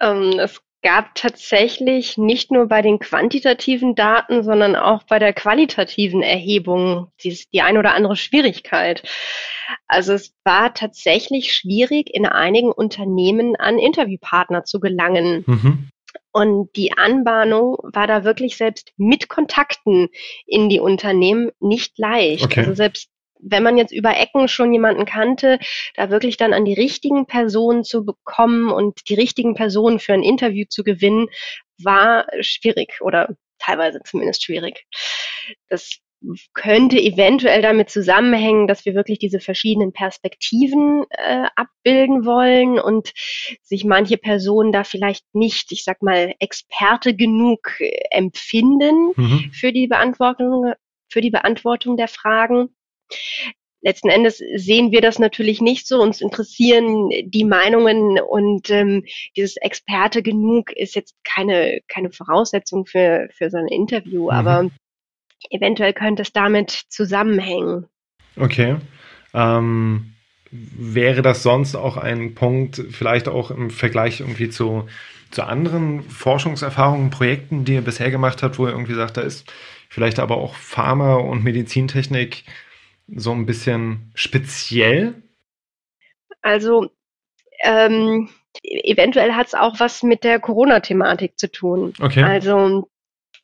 [0.00, 6.22] Ähm, es gab tatsächlich nicht nur bei den quantitativen Daten, sondern auch bei der qualitativen
[6.22, 9.02] Erhebung die, die ein oder andere Schwierigkeit.
[9.88, 15.44] Also es war tatsächlich schwierig, in einigen Unternehmen an Interviewpartner zu gelangen.
[15.46, 15.88] Mhm.
[16.32, 20.10] Und die Anbahnung war da wirklich selbst mit Kontakten
[20.46, 22.44] in die Unternehmen nicht leicht.
[22.44, 22.60] Okay.
[22.60, 23.08] Also selbst
[23.44, 25.58] wenn man jetzt über Ecken schon jemanden kannte,
[25.94, 30.22] da wirklich dann an die richtigen Personen zu bekommen und die richtigen Personen für ein
[30.22, 31.28] Interview zu gewinnen,
[31.82, 34.86] war schwierig oder teilweise zumindest schwierig.
[35.68, 35.98] Das
[36.54, 43.12] könnte eventuell damit zusammenhängen, dass wir wirklich diese verschiedenen Perspektiven äh, abbilden wollen und
[43.62, 49.50] sich manche Personen da vielleicht nicht, ich sag mal, Experte genug äh, empfinden mhm.
[49.52, 50.72] für die Beantwortung,
[51.08, 52.74] für die Beantwortung der Fragen.
[53.84, 56.00] Letzten Endes sehen wir das natürlich nicht so.
[56.00, 59.04] Uns interessieren die Meinungen und ähm,
[59.36, 64.30] dieses Experte genug ist jetzt keine, keine Voraussetzung für, für so ein Interview, mhm.
[64.30, 64.70] aber
[65.50, 67.86] eventuell könnte es damit zusammenhängen.
[68.36, 68.76] Okay.
[69.34, 70.14] Ähm,
[70.50, 74.86] wäre das sonst auch ein Punkt, vielleicht auch im Vergleich irgendwie zu,
[75.30, 79.52] zu anderen Forschungserfahrungen, Projekten, die ihr bisher gemacht habt, wo ihr irgendwie sagt, da ist
[79.88, 82.44] vielleicht aber auch Pharma und Medizintechnik
[83.08, 85.14] so ein bisschen speziell?
[86.42, 86.90] Also
[87.62, 88.28] ähm,
[88.62, 91.94] eventuell hat es auch was mit der Corona-Thematik zu tun.
[92.00, 92.22] Okay.
[92.22, 92.88] Also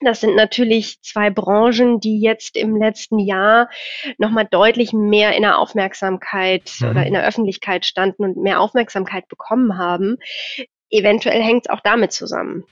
[0.00, 3.68] das sind natürlich zwei Branchen, die jetzt im letzten Jahr
[4.16, 6.88] nochmal deutlich mehr in der Aufmerksamkeit mhm.
[6.88, 10.16] oder in der Öffentlichkeit standen und mehr Aufmerksamkeit bekommen haben.
[10.88, 12.64] Eventuell hängt es auch damit zusammen.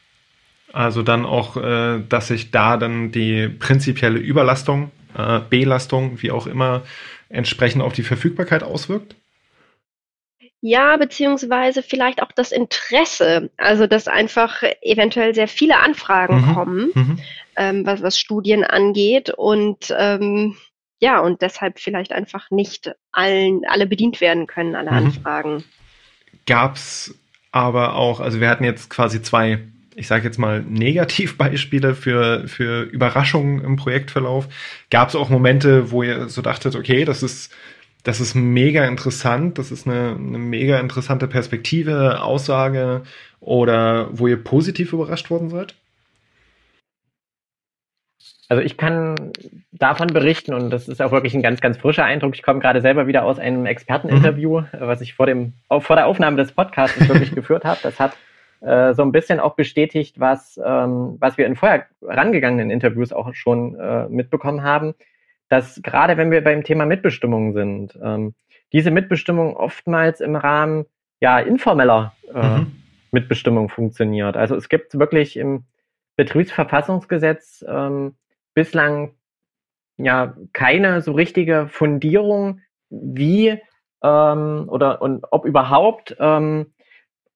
[0.72, 6.46] Also dann auch, äh, dass sich da dann die prinzipielle Überlastung äh, Belastung, wie auch
[6.46, 6.82] immer,
[7.28, 9.14] entsprechend auf die Verfügbarkeit auswirkt?
[10.60, 16.54] Ja, beziehungsweise vielleicht auch das Interesse, also dass einfach eventuell sehr viele Anfragen mhm.
[16.54, 17.18] kommen, mhm.
[17.60, 20.56] Ähm, was, was Studien angeht und ähm,
[21.00, 24.96] ja, und deshalb vielleicht einfach nicht allen, alle bedient werden können, alle mhm.
[24.96, 25.64] Anfragen.
[26.46, 27.14] Gab es
[27.50, 29.60] aber auch, also wir hatten jetzt quasi zwei
[29.98, 34.48] ich sage jetzt mal, Negativbeispiele für, für Überraschungen im Projektverlauf?
[34.90, 37.52] Gab es auch Momente, wo ihr so dachtet, okay, das ist,
[38.04, 43.02] das ist mega interessant, das ist eine, eine mega interessante Perspektive, Aussage
[43.40, 45.74] oder wo ihr positiv überrascht worden seid?
[48.48, 49.14] Also ich kann
[49.72, 52.34] davon berichten und das ist auch wirklich ein ganz, ganz frischer Eindruck.
[52.34, 54.66] Ich komme gerade selber wieder aus einem Experteninterview, mhm.
[54.78, 57.80] was ich vor dem, vor der Aufnahme des Podcasts wirklich geführt habe.
[57.82, 58.16] Das hat
[58.60, 63.32] äh, so ein bisschen auch bestätigt, was, ähm, was wir in vorher rangegangenen Interviews auch
[63.34, 64.94] schon äh, mitbekommen haben,
[65.48, 68.34] dass gerade wenn wir beim Thema Mitbestimmung sind, ähm,
[68.72, 70.86] diese Mitbestimmung oftmals im Rahmen
[71.20, 72.72] ja informeller äh, mhm.
[73.12, 74.36] Mitbestimmung funktioniert.
[74.36, 75.64] Also es gibt wirklich im
[76.16, 78.16] Betriebsverfassungsgesetz ähm,
[78.54, 79.12] bislang
[79.96, 83.58] ja keine so richtige Fundierung, wie
[84.02, 86.72] ähm, oder und ob überhaupt ähm,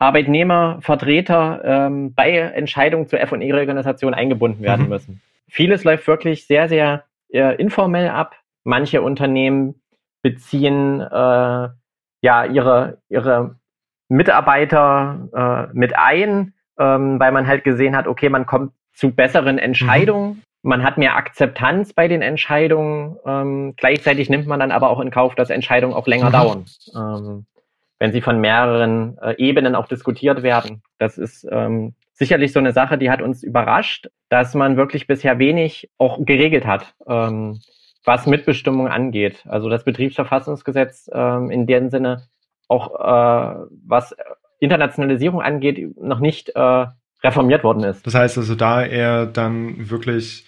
[0.02, 4.88] Arbeitnehmervertreter ähm, bei Entscheidungen zur F&E-Organisation eingebunden werden mhm.
[4.88, 5.22] müssen.
[5.48, 8.34] Vieles läuft wirklich sehr, sehr äh, informell ab.
[8.64, 9.80] Manche Unternehmen
[10.22, 11.68] beziehen äh,
[12.22, 13.56] ja ihre, ihre
[14.08, 19.58] Mitarbeiter äh, mit ein, ähm, weil man halt gesehen hat, okay, man kommt zu besseren
[19.58, 20.28] Entscheidungen.
[20.30, 20.42] Mhm.
[20.64, 23.16] Man hat mehr Akzeptanz bei den Entscheidungen.
[23.24, 26.32] Ähm, gleichzeitig nimmt man dann aber auch in Kauf, dass Entscheidungen auch länger mhm.
[26.32, 26.64] dauern.
[26.94, 27.46] Ähm,
[28.02, 30.82] wenn sie von mehreren äh, Ebenen auch diskutiert werden.
[30.98, 35.38] Das ist ähm, sicherlich so eine Sache, die hat uns überrascht, dass man wirklich bisher
[35.38, 37.60] wenig auch geregelt hat, ähm,
[38.04, 39.44] was Mitbestimmung angeht.
[39.46, 42.24] Also das Betriebsverfassungsgesetz ähm, in dem Sinne
[42.66, 44.16] auch äh, was
[44.58, 46.86] Internationalisierung angeht, noch nicht äh,
[47.22, 48.04] reformiert worden ist.
[48.04, 50.44] Das heißt also da eher dann wirklich,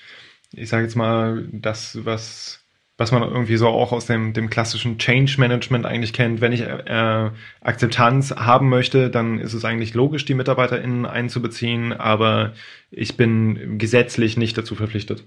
[0.53, 2.64] ich sage jetzt mal, das, was
[2.97, 6.41] was man irgendwie so auch aus dem, dem klassischen Change Management eigentlich kennt.
[6.41, 7.31] Wenn ich äh,
[7.61, 12.53] Akzeptanz haben möchte, dann ist es eigentlich logisch, die MitarbeiterInnen einzubeziehen, aber
[12.91, 15.25] ich bin gesetzlich nicht dazu verpflichtet.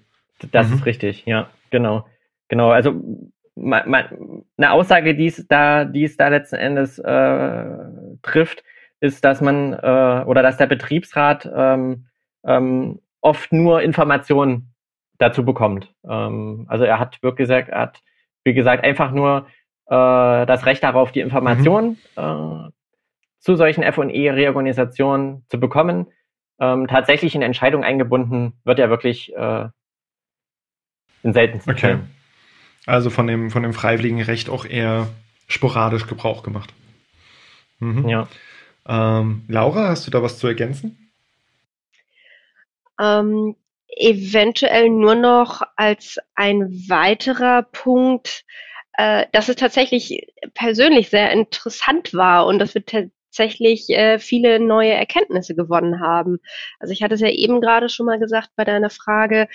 [0.52, 0.76] Das mhm.
[0.76, 2.06] ist richtig, ja, genau.
[2.48, 2.94] Genau, also
[3.56, 7.66] man, man, eine Aussage, die es da, die es da letzten Endes äh,
[8.22, 8.64] trifft,
[9.00, 12.06] ist, dass man äh, oder dass der Betriebsrat ähm,
[12.46, 14.74] ähm, oft nur Informationen
[15.18, 15.94] dazu bekommt.
[16.08, 18.02] Ähm, also er hat wirklich gesagt, er hat,
[18.44, 19.48] wie gesagt, einfach nur
[19.88, 22.24] äh, das Recht darauf, die Informationen mhm.
[22.24, 22.72] äh,
[23.40, 26.08] zu solchen FE-Reorganisationen zu bekommen.
[26.60, 29.70] Ähm, tatsächlich in Entscheidungen eingebunden wird er wirklich äh,
[31.24, 31.80] in seltensten okay.
[31.80, 32.12] Fällen.
[32.86, 35.08] Also von dem, von dem freiwilligen Recht auch eher
[35.48, 36.74] sporadisch Gebrauch gemacht.
[37.80, 38.08] Mhm.
[38.08, 38.28] Ja.
[38.88, 41.12] Ähm, Laura, hast du da was zu ergänzen?
[43.00, 43.56] Ähm,
[43.88, 48.44] eventuell nur noch als ein weiterer Punkt,
[48.94, 54.92] äh, dass es tatsächlich persönlich sehr interessant war und dass wir tatsächlich äh, viele neue
[54.92, 56.40] Erkenntnisse gewonnen haben.
[56.80, 59.48] Also ich hatte es ja eben gerade schon mal gesagt bei deiner Frage,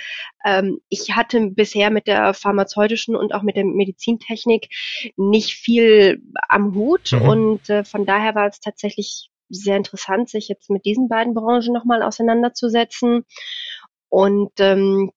[0.45, 4.69] ähm, ich hatte bisher mit der pharmazeutischen und auch mit der Medizintechnik
[5.17, 7.23] nicht viel am Hut mhm.
[7.23, 11.75] und äh, von daher war es tatsächlich sehr interessant, sich jetzt mit diesen beiden Branchen
[11.75, 13.25] nochmal auseinanderzusetzen
[14.13, 15.11] und ähm,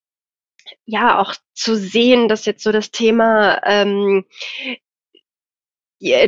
[0.86, 4.24] ja auch zu sehen, dass jetzt so das Thema ähm,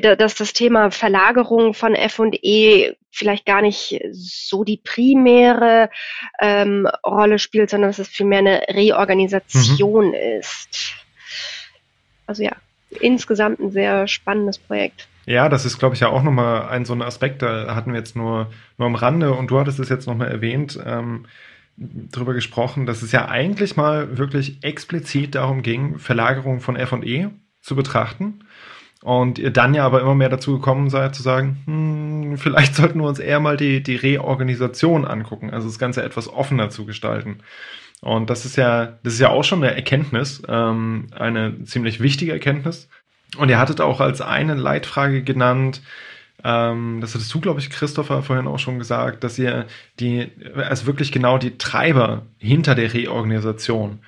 [0.02, 5.90] dass das Thema Verlagerung von F&E vielleicht gar nicht so die primäre
[6.40, 10.14] ähm, Rolle spielt, sondern dass es vielmehr eine Reorganisation mhm.
[10.14, 10.94] ist.
[12.26, 12.52] Also ja,
[13.00, 15.06] insgesamt ein sehr spannendes Projekt.
[15.26, 17.98] Ja, das ist, glaube ich, ja auch nochmal ein so ein Aspekt, da hatten wir
[17.98, 20.78] jetzt nur, nur am Rande und du hattest es jetzt nochmal erwähnt.
[20.84, 21.26] Ähm,
[21.78, 27.28] drüber gesprochen, dass es ja eigentlich mal wirklich explizit darum ging, Verlagerung von F&E
[27.60, 28.40] zu betrachten.
[29.02, 33.00] Und ihr dann ja aber immer mehr dazu gekommen seid, zu sagen, hm, vielleicht sollten
[33.00, 37.38] wir uns eher mal die, die Reorganisation angucken, also das Ganze etwas offener zu gestalten.
[38.00, 42.32] Und das ist ja, das ist ja auch schon eine Erkenntnis, ähm, eine ziemlich wichtige
[42.32, 42.88] Erkenntnis.
[43.36, 45.82] Und ihr hattet auch als eine Leitfrage genannt,
[46.44, 49.66] ähm, das hattest du, glaube ich, Christopher, vorhin auch schon gesagt, dass ihr
[49.98, 54.00] die, also wirklich genau die Treiber hinter der Reorganisation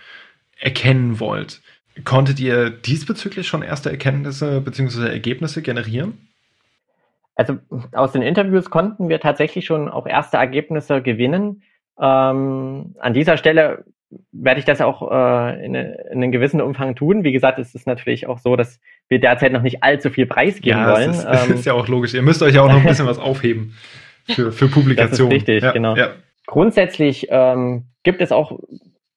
[0.58, 1.60] erkennen wollt.
[2.04, 5.08] Konntet ihr diesbezüglich schon erste Erkenntnisse bzw.
[5.08, 6.28] Ergebnisse generieren?
[7.34, 7.58] Also
[7.92, 11.62] aus den Interviews konnten wir tatsächlich schon auch erste Ergebnisse gewinnen.
[11.98, 13.84] Ähm, an dieser Stelle
[14.32, 17.24] werde ich das auch äh, in, in einem gewissen Umfang tun.
[17.24, 20.80] Wie gesagt, es ist natürlich auch so, dass wir derzeit noch nicht allzu viel preisgeben
[20.80, 21.08] ja, wollen.
[21.08, 22.14] Das ist, ähm, ist, ja auch logisch.
[22.14, 23.74] Ihr müsst euch ja auch noch ein bisschen was aufheben
[24.26, 25.30] für, für Publikationen.
[25.30, 25.96] Das ist richtig, ja, genau.
[25.96, 26.14] Ja.
[26.46, 28.58] Grundsätzlich ähm, gibt es auch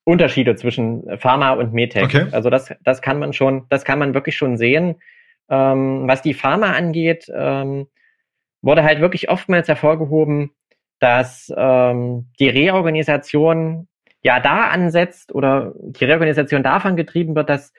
[0.04, 2.04] Unterschiede zwischen Pharma und Medtech.
[2.04, 2.26] Okay.
[2.30, 4.96] Also das, das kann man schon, das kann man wirklich schon sehen.
[5.48, 7.86] Ähm, was die Pharma angeht, ähm,
[8.62, 10.50] wurde halt wirklich oftmals hervorgehoben,
[11.00, 13.88] dass ähm, die Reorganisation
[14.24, 17.72] ja da ansetzt oder die Reorganisation davon getrieben wird, dass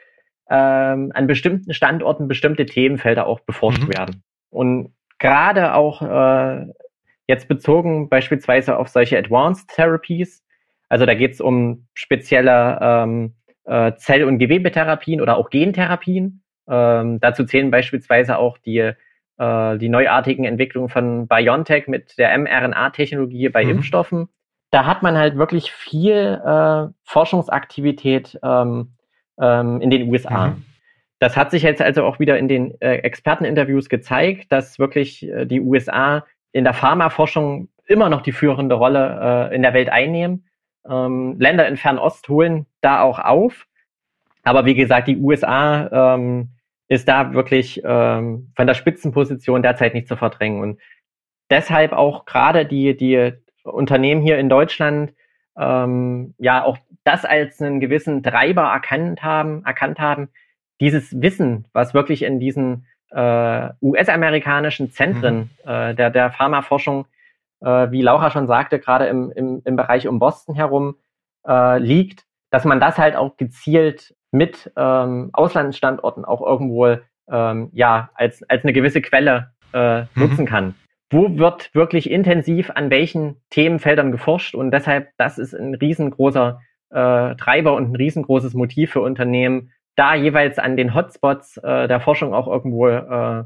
[0.50, 3.98] ähm, an bestimmten Standorten bestimmte Themenfelder auch beforscht mhm.
[3.98, 4.24] werden.
[4.52, 6.68] Und gerade auch äh,
[7.28, 10.44] jetzt bezogen beispielsweise auf solche Advanced Therapies,
[10.88, 13.34] Also da geht es um spezielle ähm,
[13.66, 16.44] äh, Zell- und Gewebetherapien oder auch Gentherapien.
[16.70, 18.94] Ähm, dazu zählen beispielsweise auch die,
[19.38, 23.72] äh, die neuartigen Entwicklungen von BioNTech mit der mRNA-Technologie bei mhm.
[23.72, 24.30] Impfstoffen.
[24.76, 28.92] Da hat man halt wirklich viel äh, Forschungsaktivität ähm,
[29.40, 30.48] ähm, in den USA.
[30.48, 30.66] Mhm.
[31.20, 35.46] Das hat sich jetzt also auch wieder in den äh, Experteninterviews gezeigt, dass wirklich äh,
[35.46, 40.50] die USA in der Pharmaforschung immer noch die führende Rolle äh, in der Welt einnehmen.
[40.86, 43.68] Ähm, Länder in Fernost holen da auch auf.
[44.44, 46.50] Aber wie gesagt, die USA ähm,
[46.90, 50.62] ist da wirklich ähm, von der Spitzenposition derzeit nicht zu verdrängen.
[50.62, 50.82] Und
[51.50, 53.32] deshalb auch gerade die, die
[53.66, 55.14] Unternehmen hier in Deutschland
[55.58, 60.30] ähm, ja auch das als einen gewissen Treiber erkannt haben, erkannt haben,
[60.80, 65.70] dieses Wissen, was wirklich in diesen äh, US-amerikanischen Zentren mhm.
[65.70, 67.06] äh, der, der Pharmaforschung,
[67.62, 70.96] äh, wie Laura schon sagte, gerade im, im, im Bereich um Boston herum
[71.48, 76.98] äh, liegt, dass man das halt auch gezielt mit ähm, Auslandsstandorten auch irgendwo
[77.32, 80.08] ähm, ja als, als eine gewisse Quelle äh, mhm.
[80.16, 80.76] nutzen kann.
[81.12, 87.36] Wo wird wirklich intensiv an welchen Themenfeldern geforscht und deshalb, das ist ein riesengroßer äh,
[87.36, 92.34] Treiber und ein riesengroßes Motiv für Unternehmen, da jeweils an den Hotspots äh, der Forschung
[92.34, 93.44] auch irgendwo äh,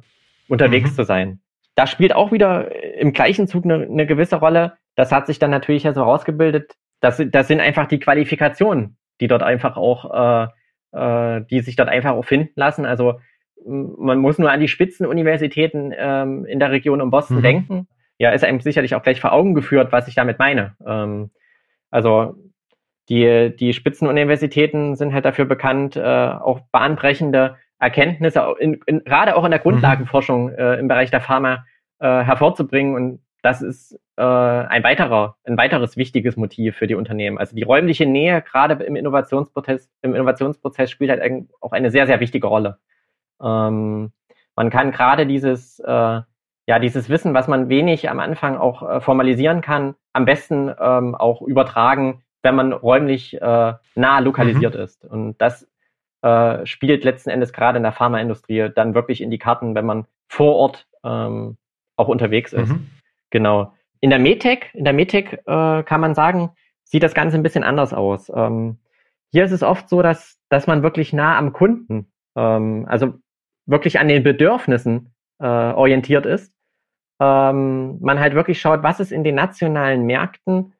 [0.47, 0.95] unterwegs mhm.
[0.95, 1.41] zu sein.
[1.75, 4.73] Da spielt auch wieder im gleichen Zug eine, eine gewisse Rolle.
[4.95, 6.75] Das hat sich dann natürlich ja so rausgebildet.
[6.99, 10.47] Das, das sind einfach die Qualifikationen, die dort einfach auch, äh,
[10.91, 12.85] äh, die sich dort einfach auch finden lassen.
[12.85, 13.19] Also
[13.65, 17.43] man muss nur an die Spitzenuniversitäten ähm, in der Region um Boston mhm.
[17.43, 17.87] denken.
[18.17, 20.75] Ja, ist einem sicherlich auch gleich vor Augen geführt, was ich damit meine.
[20.85, 21.31] Ähm,
[21.89, 22.35] also
[23.09, 29.45] die, die Spitzenuniversitäten sind halt dafür bekannt, äh, auch bahnbrechende Erkenntnisse, in, in, gerade auch
[29.45, 31.65] in der Grundlagenforschung äh, im Bereich der Pharma
[31.99, 32.95] äh, hervorzubringen.
[32.95, 37.37] Und das ist äh, ein weiterer, ein weiteres wichtiges Motiv für die Unternehmen.
[37.37, 42.19] Also die räumliche Nähe, gerade im Innovationsprozess, im Innovationsprozess spielt halt auch eine sehr, sehr
[42.19, 42.77] wichtige Rolle.
[43.41, 44.11] Ähm,
[44.55, 46.21] man kann gerade dieses, äh,
[46.67, 51.15] ja, dieses Wissen, was man wenig am Anfang auch äh, formalisieren kann, am besten ähm,
[51.15, 54.81] auch übertragen wenn man räumlich äh, nah lokalisiert mhm.
[54.81, 55.05] ist.
[55.05, 55.67] Und das
[56.21, 60.05] äh, spielt letzten Endes gerade in der Pharmaindustrie dann wirklich in die Karten, wenn man
[60.27, 61.57] vor Ort ähm,
[61.95, 62.69] auch unterwegs ist.
[62.69, 62.87] Mhm.
[63.29, 63.73] Genau.
[64.01, 66.51] In der Metec, in der Metec äh, kann man sagen,
[66.83, 68.31] sieht das Ganze ein bisschen anders aus.
[68.33, 68.79] Ähm,
[69.31, 73.13] hier ist es oft so, dass, dass man wirklich nah am Kunden, ähm, also
[73.69, 76.53] wirklich an den Bedürfnissen äh, orientiert ist.
[77.21, 80.73] Ähm, man halt wirklich schaut, was ist in den nationalen Märkten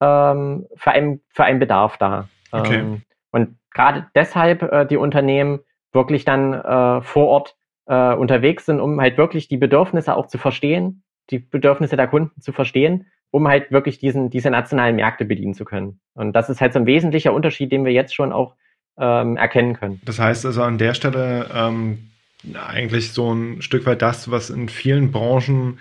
[0.00, 2.28] ähm, für, einen, für einen Bedarf da.
[2.52, 2.78] Okay.
[2.78, 5.60] Ähm, und gerade deshalb äh, die Unternehmen
[5.92, 7.56] wirklich dann äh, vor Ort
[7.86, 12.40] äh, unterwegs sind, um halt wirklich die Bedürfnisse auch zu verstehen, die Bedürfnisse der Kunden
[12.40, 16.00] zu verstehen, um halt wirklich diesen, diese nationalen Märkte bedienen zu können.
[16.14, 18.54] Und das ist halt so ein wesentlicher Unterschied, den wir jetzt schon auch
[18.98, 20.00] ähm, erkennen können.
[20.04, 22.10] Das heißt also an der Stelle ähm,
[22.54, 25.78] eigentlich so ein Stück weit das, was in vielen Branchen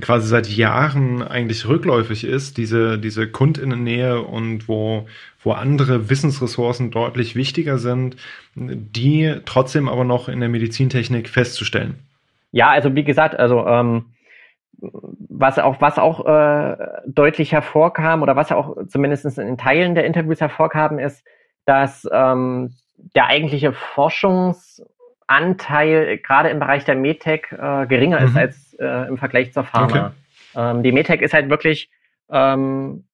[0.00, 5.08] quasi seit Jahren eigentlich rückläufig ist, diese, diese Kundinnennähe und wo,
[5.42, 8.16] wo andere Wissensressourcen deutlich wichtiger sind,
[8.54, 11.98] die trotzdem aber noch in der Medizintechnik festzustellen.
[12.52, 14.06] Ja, also wie gesagt, also ähm,
[14.80, 16.76] was auch, was auch äh,
[17.06, 21.24] deutlich hervorkam oder was auch zumindest in Teilen der Interviews hervorkam, ist,
[21.66, 22.74] dass ähm,
[23.14, 24.82] der eigentliche Forschungs-
[25.30, 28.26] Anteil gerade im Bereich der Medtech äh, geringer mhm.
[28.26, 30.06] ist als äh, im Vergleich zur Pharma.
[30.06, 30.10] Okay.
[30.56, 31.90] Ähm, die Medtech ist halt wirklich
[32.30, 33.04] ähm,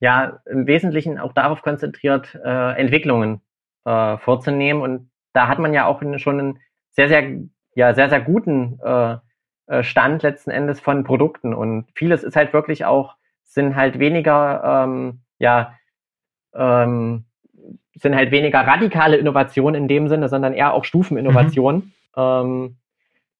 [0.00, 3.40] ja im Wesentlichen auch darauf konzentriert, äh, Entwicklungen
[3.84, 4.82] äh, vorzunehmen.
[4.82, 6.60] Und da hat man ja auch schon einen
[6.92, 7.24] sehr, sehr,
[7.74, 9.16] ja, sehr, sehr guten äh,
[9.66, 11.54] äh, Stand letzten Endes von Produkten.
[11.54, 15.74] Und vieles ist halt wirklich auch, sind halt weniger, ähm, ja,
[16.54, 17.24] ähm,
[17.94, 22.22] sind halt weniger radikale Innovationen in dem Sinne, sondern eher auch Stufeninnovationen, mhm.
[22.22, 22.76] ähm,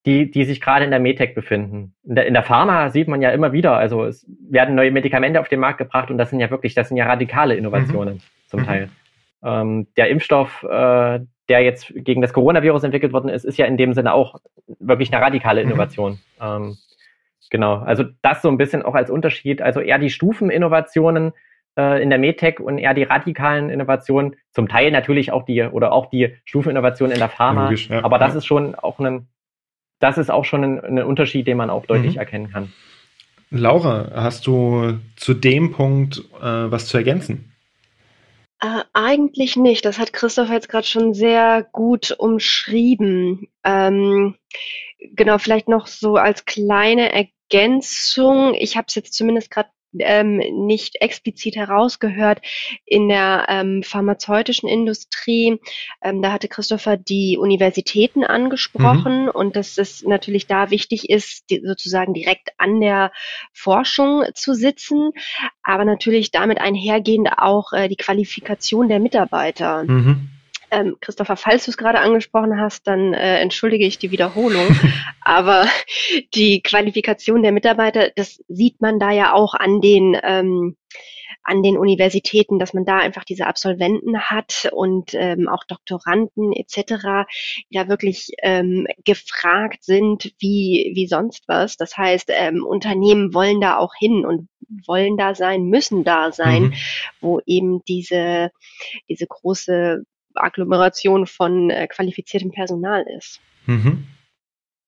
[0.06, 1.94] die, die sich gerade in der Medtech befinden.
[2.04, 5.40] In der, in der Pharma sieht man ja immer wieder, also es werden neue Medikamente
[5.40, 8.48] auf den Markt gebracht und das sind ja wirklich, das sind ja radikale Innovationen mhm.
[8.48, 8.64] zum mhm.
[8.64, 8.88] Teil.
[9.42, 13.76] Ähm, der Impfstoff, äh, der jetzt gegen das Coronavirus entwickelt worden ist, ist ja in
[13.76, 14.40] dem Sinne auch
[14.78, 15.70] wirklich eine radikale mhm.
[15.70, 16.18] Innovation.
[16.40, 16.76] Ähm,
[17.50, 21.32] genau, also das so ein bisschen auch als Unterschied, also eher die Stufeninnovationen,
[21.78, 25.92] äh, in der Medtech und eher die radikalen Innovationen, zum Teil natürlich auch die oder
[25.92, 27.64] auch die Stufeninnovationen in der Pharma.
[27.64, 28.38] Logisch, ja, aber das ja.
[28.38, 29.28] ist schon auch ein,
[30.00, 32.20] das ist auch schon ein, ein Unterschied, den man auch deutlich mhm.
[32.20, 32.72] erkennen kann.
[33.50, 37.52] Laura, hast du zu dem Punkt äh, was zu ergänzen?
[38.60, 39.84] Äh, eigentlich nicht.
[39.84, 43.48] Das hat Christoph jetzt gerade schon sehr gut umschrieben.
[43.62, 44.36] Ähm,
[44.98, 48.54] genau, vielleicht noch so als kleine Ergänzung.
[48.54, 49.68] Ich habe es jetzt zumindest gerade
[49.98, 52.40] ähm, nicht explizit herausgehört
[52.84, 55.60] in der ähm, pharmazeutischen Industrie.
[56.02, 59.30] Ähm, da hatte Christopher die Universitäten angesprochen mhm.
[59.30, 63.12] und dass es natürlich da wichtig ist, die, sozusagen direkt an der
[63.52, 65.10] Forschung zu sitzen,
[65.62, 69.84] aber natürlich damit einhergehend auch äh, die Qualifikation der Mitarbeiter.
[69.84, 70.28] Mhm.
[70.74, 74.66] Ähm, Christopher, falls du es gerade angesprochen hast, dann äh, entschuldige ich die Wiederholung.
[75.20, 75.66] Aber
[76.34, 80.76] die Qualifikation der Mitarbeiter, das sieht man da ja auch an den ähm,
[81.44, 87.26] an den Universitäten, dass man da einfach diese Absolventen hat und ähm, auch Doktoranden etc.,
[87.70, 91.76] die da wirklich ähm, gefragt sind, wie, wie sonst was.
[91.76, 94.48] Das heißt, ähm, Unternehmen wollen da auch hin und
[94.86, 96.74] wollen da sein, müssen da sein, mhm.
[97.20, 98.50] wo eben diese,
[99.08, 100.02] diese große
[100.34, 103.40] Agglomeration von äh, qualifiziertem Personal ist.
[103.66, 104.06] Mhm.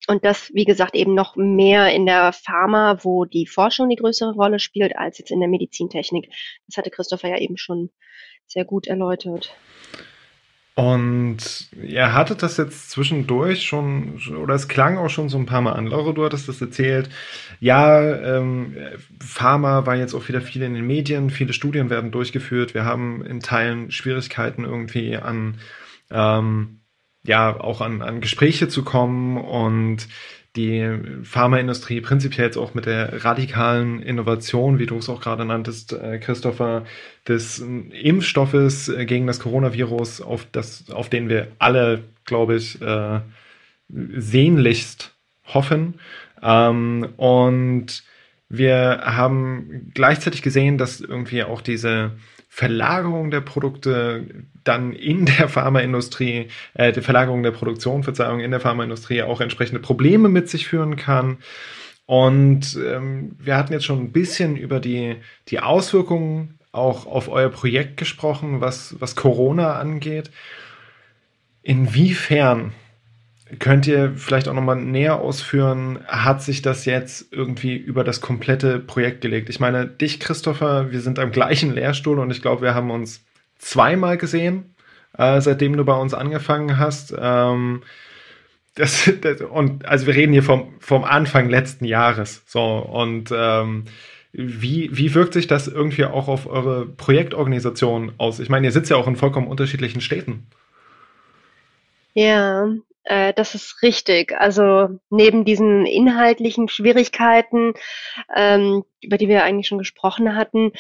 [0.09, 4.35] Und das, wie gesagt, eben noch mehr in der Pharma, wo die Forschung die größere
[4.35, 6.31] Rolle spielt, als jetzt in der Medizintechnik.
[6.69, 7.91] Das hatte Christopher ja eben schon
[8.47, 9.57] sehr gut erläutert.
[10.79, 15.63] Und ihr hattet das jetzt zwischendurch schon, oder es klang auch schon so ein paar
[15.63, 15.87] Mal an.
[15.87, 17.09] Laura, du hattest das erzählt.
[17.61, 17.99] Ja,
[18.39, 18.77] ähm,
[19.19, 22.75] Pharma war jetzt auch wieder viel in den Medien, viele Studien werden durchgeführt.
[22.75, 25.57] Wir haben in Teilen Schwierigkeiten irgendwie an,
[26.11, 26.83] ähm,
[27.25, 30.07] ja, auch an, an Gespräche zu kommen und
[30.57, 35.93] die Pharmaindustrie prinzipiell jetzt auch mit der radikalen Innovation, wie du es auch gerade nanntest,
[35.93, 36.85] äh, Christopher,
[37.29, 43.21] des Impfstoffes äh, gegen das Coronavirus, auf, das, auf den wir alle, glaube ich, äh,
[43.89, 45.15] sehnlichst
[45.47, 45.95] hoffen.
[46.43, 48.03] Ähm, und
[48.49, 52.13] wir haben gleichzeitig gesehen, dass irgendwie auch diese
[52.49, 54.25] Verlagerung der Produkte
[54.65, 59.81] dann in der Pharmaindustrie, äh, die Verlagerung der Produktion, Verzeihung, in der Pharmaindustrie auch entsprechende
[59.81, 61.39] Probleme mit sich führen kann.
[62.07, 65.17] Und ähm, wir hatten jetzt schon ein bisschen über die,
[65.49, 70.31] die Auswirkungen auch auf euer Projekt gesprochen, was, was Corona angeht.
[71.63, 72.73] Inwiefern
[73.59, 78.81] könnt ihr vielleicht auch nochmal näher ausführen, hat sich das jetzt irgendwie über das komplette
[78.81, 79.49] Projekt gelegt?
[79.49, 83.25] Ich meine, dich, Christopher, wir sind am gleichen Lehrstuhl und ich glaube, wir haben uns
[83.59, 84.75] zweimal gesehen,
[85.17, 87.15] äh, seitdem du bei uns angefangen hast.
[87.17, 87.83] Ähm,
[88.75, 92.43] das, das, und also wir reden hier vom, vom Anfang letzten Jahres.
[92.47, 93.85] So, und ähm,
[94.33, 98.41] wie, wie wirkt sich das irgendwie auch auf eure Projektorganisation aus?
[98.41, 100.49] Ich meine, ihr sitzt ja auch in vollkommen unterschiedlichen Städten.
[102.13, 102.69] Ja,
[103.07, 104.33] äh, das ist richtig.
[104.39, 107.75] Also neben diesen inhaltlichen Schwierigkeiten,
[108.35, 110.73] ähm, über die wir eigentlich schon gesprochen hatten,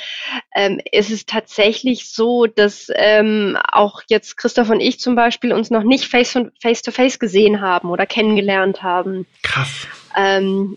[0.55, 5.70] ähm, ist es tatsächlich so, dass ähm, auch jetzt Christoph und ich zum Beispiel uns
[5.70, 9.27] noch nicht face, face to face gesehen haben oder kennengelernt haben.
[9.43, 9.87] Krass.
[10.16, 10.77] Ähm,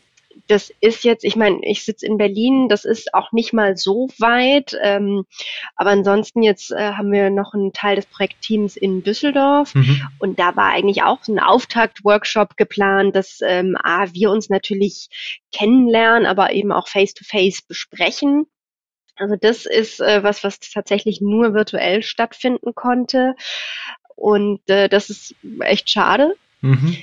[0.50, 4.10] das ist jetzt, ich meine, ich sitze in Berlin, das ist auch nicht mal so
[4.18, 5.26] weit, ähm,
[5.76, 10.02] aber ansonsten jetzt äh, haben wir noch einen Teil des Projektteams in Düsseldorf mhm.
[10.18, 15.10] und da war eigentlich auch ein Auftakt-Workshop geplant, dass ähm, A, wir uns natürlich
[15.52, 18.48] kennenlernen, aber eben auch face-to-face -face besprechen.
[19.16, 23.36] Also das ist äh, was, was tatsächlich nur virtuell stattfinden konnte.
[24.16, 26.36] Und äh, das ist echt schade.
[26.62, 26.98] Mhm.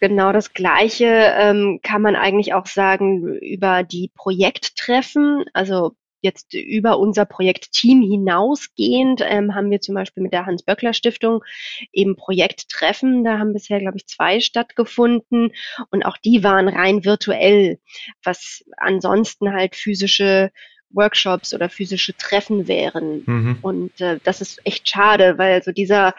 [0.00, 5.44] Genau das Gleiche ähm, kann man eigentlich auch sagen über die Projekttreffen.
[5.52, 11.44] Also jetzt über unser Projektteam hinausgehend ähm, haben wir zum Beispiel mit der Hans-Böckler-Stiftung
[11.92, 13.24] eben Projekttreffen.
[13.24, 15.52] Da haben bisher, glaube ich, zwei stattgefunden
[15.90, 17.78] und auch die waren rein virtuell,
[18.22, 20.50] was ansonsten halt physische
[20.90, 23.22] Workshops oder physische Treffen wären.
[23.26, 23.58] Mhm.
[23.62, 26.14] Und äh, das ist echt schade, weil so dieser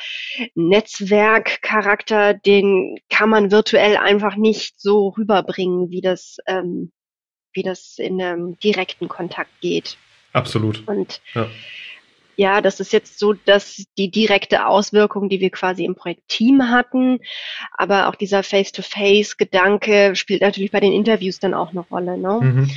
[0.56, 6.92] Netzwerkcharakter, den kann man virtuell einfach nicht so rüberbringen, wie das, ähm,
[7.54, 9.98] wie das in einem direkten Kontakt geht.
[10.34, 10.88] Absolut.
[10.88, 11.48] Und ja.
[12.40, 17.20] Ja, das ist jetzt so, dass die direkte Auswirkung, die wir quasi im Projektteam hatten,
[17.74, 22.18] aber auch dieser Face-to-Face-Gedanke spielt natürlich bei den Interviews dann auch eine Rolle.
[22.18, 22.40] Ne?
[22.42, 22.72] Mhm.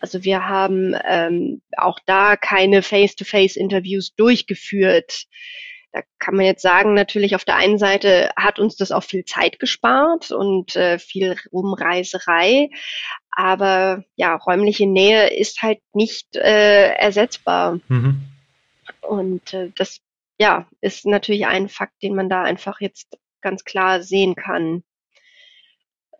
[0.00, 5.24] Also wir haben ähm, auch da keine Face-to-Face-Interviews durchgeführt.
[5.92, 9.24] Da kann man jetzt sagen, natürlich auf der einen Seite hat uns das auch viel
[9.24, 12.68] Zeit gespart und äh, viel Rumreiserei,
[13.30, 17.80] aber ja, räumliche Nähe ist halt nicht äh, ersetzbar.
[17.88, 18.22] Mhm.
[19.00, 20.00] Und äh, das
[20.38, 24.82] ja ist natürlich ein Fakt, den man da einfach jetzt ganz klar sehen kann.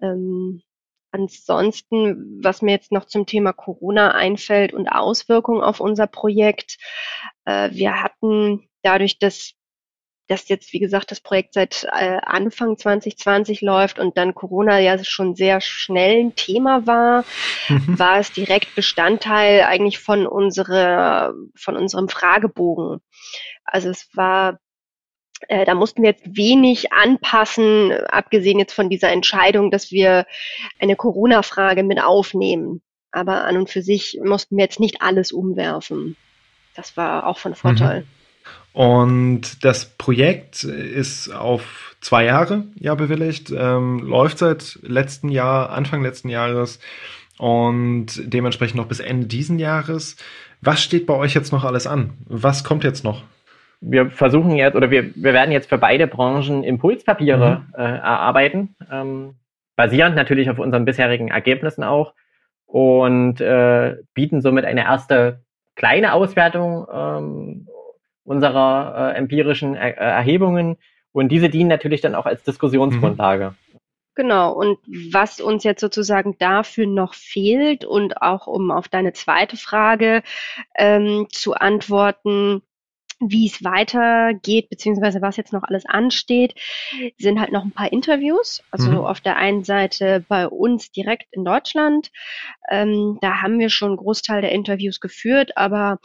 [0.01, 0.63] Ähm,
[1.17, 6.77] Ansonsten, was mir jetzt noch zum Thema Corona einfällt und Auswirkungen auf unser Projekt,
[7.47, 9.55] äh, wir hatten dadurch, dass
[10.29, 15.03] dass jetzt, wie gesagt, das Projekt seit äh, Anfang 2020 läuft und dann Corona ja
[15.05, 17.25] schon sehr schnell ein Thema war,
[17.69, 17.97] mhm.
[17.97, 23.01] war es direkt Bestandteil eigentlich von unserer, von unserem Fragebogen.
[23.65, 24.59] Also es war
[25.49, 30.27] da mussten wir jetzt wenig anpassen, abgesehen jetzt von dieser Entscheidung, dass wir
[30.79, 32.83] eine Corona-Frage mit aufnehmen.
[33.11, 36.17] Aber an und für sich mussten wir jetzt nicht alles umwerfen.
[36.75, 38.01] Das war auch von Vorteil.
[38.03, 38.07] Mhm.
[38.73, 46.03] Und das Projekt ist auf zwei Jahre ja bewilligt, ähm, läuft seit letzten Jahr, Anfang
[46.03, 46.79] letzten Jahres
[47.39, 50.17] und dementsprechend noch bis Ende diesen Jahres.
[50.61, 52.19] Was steht bei euch jetzt noch alles an?
[52.27, 53.23] Was kommt jetzt noch?
[53.81, 57.75] Wir versuchen jetzt oder wir, wir werden jetzt für beide Branchen Impulspapiere mhm.
[57.75, 59.35] äh, erarbeiten, ähm,
[59.77, 62.15] basierend natürlich auf unseren bisherigen Ergebnissen auch
[62.67, 65.41] und äh, bieten somit eine erste
[65.75, 67.69] kleine Auswertung ähm,
[68.25, 70.77] unserer äh, empirischen er Erhebungen
[71.13, 73.51] und diese dienen natürlich dann auch als Diskussionsgrundlage.
[73.51, 73.79] Mhm.
[74.17, 74.79] Genau, und
[75.13, 80.23] was uns jetzt sozusagen dafür noch fehlt und auch um auf deine zweite Frage
[80.75, 82.63] ähm, zu antworten,
[83.19, 86.55] wie es weitergeht, beziehungsweise was jetzt noch alles ansteht,
[87.17, 88.63] sind halt noch ein paar Interviews.
[88.71, 88.99] Also mhm.
[88.99, 92.11] auf der einen Seite bei uns direkt in Deutschland.
[92.71, 95.99] Ähm, da haben wir schon einen Großteil der Interviews geführt, aber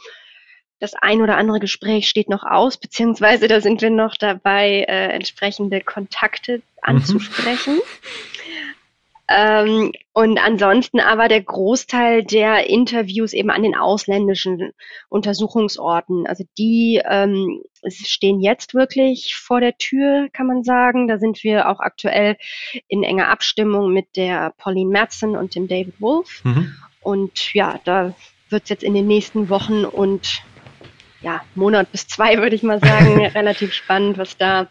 [0.82, 5.08] das ein oder andere Gespräch steht noch aus, beziehungsweise da sind wir noch dabei, äh,
[5.10, 6.62] entsprechende Kontakte mhm.
[6.80, 7.74] anzusprechen.
[7.74, 8.31] Mhm.
[9.28, 14.72] Ähm, und ansonsten aber der Großteil der Interviews eben an den ausländischen
[15.08, 16.26] Untersuchungsorten.
[16.26, 21.08] Also die ähm, stehen jetzt wirklich vor der Tür, kann man sagen.
[21.08, 22.36] Da sind wir auch aktuell
[22.88, 26.42] in enger Abstimmung mit der Pauline Merzen und dem David Wolf.
[26.44, 26.74] Mhm.
[27.00, 28.14] Und ja, da
[28.48, 30.42] wird es jetzt in den nächsten Wochen und
[31.22, 34.68] ja, Monat bis zwei, würde ich mal sagen, relativ spannend, was da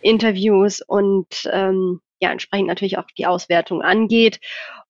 [0.00, 4.40] Interviews und ähm, ja entsprechend natürlich auch die Auswertung angeht.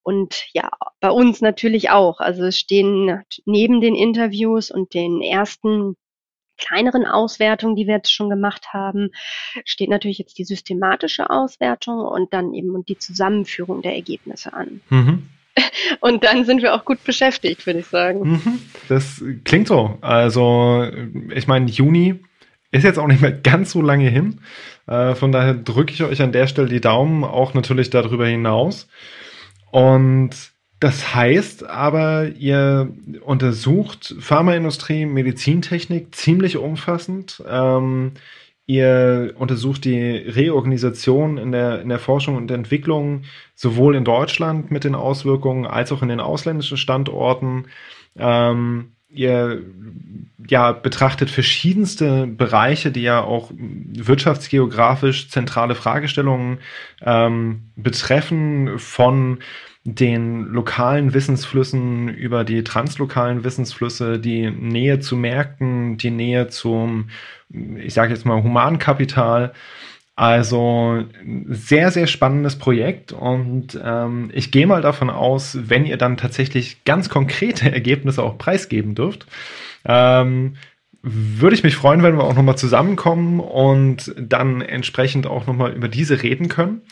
[0.02, 0.70] Und ja,
[1.00, 2.20] bei uns natürlich auch.
[2.20, 5.96] Also es stehen neben den Interviews und den ersten
[6.58, 9.10] kleineren Auswertungen, die wir jetzt schon gemacht haben,
[9.64, 14.80] steht natürlich jetzt die systematische Auswertung und dann eben die Zusammenführung der Ergebnisse an.
[14.88, 15.28] Mhm.
[16.00, 18.20] Und dann sind wir auch gut beschäftigt, würde ich sagen.
[18.20, 18.62] Mhm.
[18.88, 19.98] Das klingt so.
[20.00, 20.86] Also,
[21.34, 22.20] ich meine, Juni
[22.72, 24.40] ist jetzt auch nicht mehr ganz so lange hin.
[24.86, 28.88] Äh, von daher drücke ich euch an der Stelle die Daumen, auch natürlich darüber hinaus.
[29.70, 30.30] Und
[30.80, 37.42] das heißt aber, ihr untersucht Pharmaindustrie, Medizintechnik ziemlich umfassend.
[37.48, 38.12] Ähm,
[38.66, 43.22] ihr untersucht die Reorganisation in der, in der Forschung und Entwicklung
[43.54, 47.66] sowohl in Deutschland mit den Auswirkungen als auch in den ausländischen Standorten.
[48.16, 49.62] Ähm, ihr
[50.48, 56.58] ja betrachtet verschiedenste Bereiche, die ja auch wirtschaftsgeografisch zentrale Fragestellungen
[57.02, 59.38] ähm, betreffen, von
[59.84, 67.10] den lokalen Wissensflüssen über die translokalen Wissensflüsse, die Nähe zu Märkten, die Nähe zum,
[67.50, 69.52] ich sage jetzt mal, Humankapital.
[70.14, 71.04] Also
[71.48, 76.84] sehr, sehr spannendes Projekt und ähm, ich gehe mal davon aus, wenn ihr dann tatsächlich
[76.84, 79.26] ganz konkrete Ergebnisse auch preisgeben dürft,
[79.86, 80.56] ähm,
[81.02, 85.88] würde ich mich freuen, wenn wir auch nochmal zusammenkommen und dann entsprechend auch nochmal über
[85.88, 86.82] diese reden können.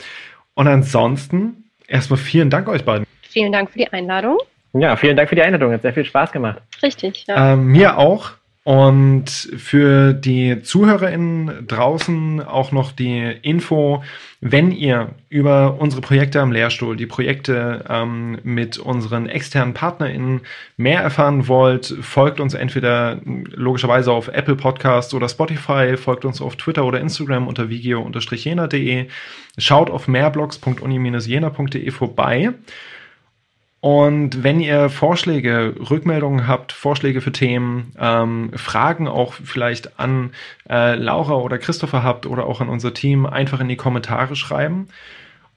[0.55, 3.07] Und ansonsten erstmal vielen Dank euch beiden.
[3.23, 4.39] Vielen Dank für die Einladung.
[4.73, 5.73] Ja, vielen Dank für die Einladung.
[5.73, 6.61] Hat sehr viel Spaß gemacht.
[6.83, 7.53] Richtig, ja.
[7.53, 8.33] Ähm, mir auch.
[8.62, 14.04] Und für die ZuhörerInnen draußen auch noch die Info,
[14.42, 20.42] wenn ihr über unsere Projekte am Lehrstuhl, die Projekte ähm, mit unseren externen PartnerInnen
[20.76, 26.56] mehr erfahren wollt, folgt uns entweder logischerweise auf Apple Podcasts oder Spotify, folgt uns auf
[26.56, 29.06] Twitter oder Instagram unter vigio-jena.de,
[29.56, 32.52] schaut auf mehrblogs.uni-jena.de vorbei.
[33.81, 40.33] Und wenn ihr Vorschläge, Rückmeldungen habt, Vorschläge für Themen, ähm, Fragen auch vielleicht an
[40.68, 44.89] äh, Laura oder Christopher habt oder auch an unser Team, einfach in die Kommentare schreiben.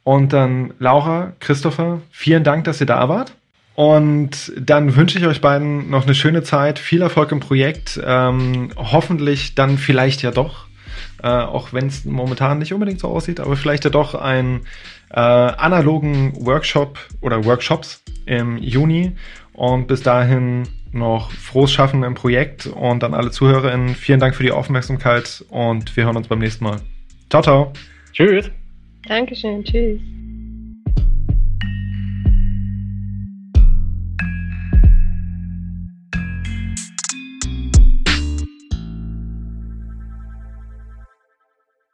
[0.03, 3.33] Und dann Laura, Christopher, vielen Dank, dass ihr da wart.
[3.75, 8.71] Und dann wünsche ich euch beiden noch eine schöne Zeit, viel Erfolg im Projekt, ähm,
[8.77, 10.67] hoffentlich dann vielleicht ja doch,
[11.23, 14.61] äh, auch wenn es momentan nicht unbedingt so aussieht, aber vielleicht ja doch ein
[15.09, 19.13] äh, analogen Workshop oder Workshops im Juni.
[19.53, 24.43] Und bis dahin noch frohes Schaffen im Projekt und an alle ZuhörerInnen vielen Dank für
[24.43, 26.77] die Aufmerksamkeit und wir hören uns beim nächsten Mal.
[27.29, 27.73] Ciao, ciao.
[28.13, 28.49] Tschüss.
[29.07, 29.63] Dankeschön.
[29.63, 29.99] Tschüss.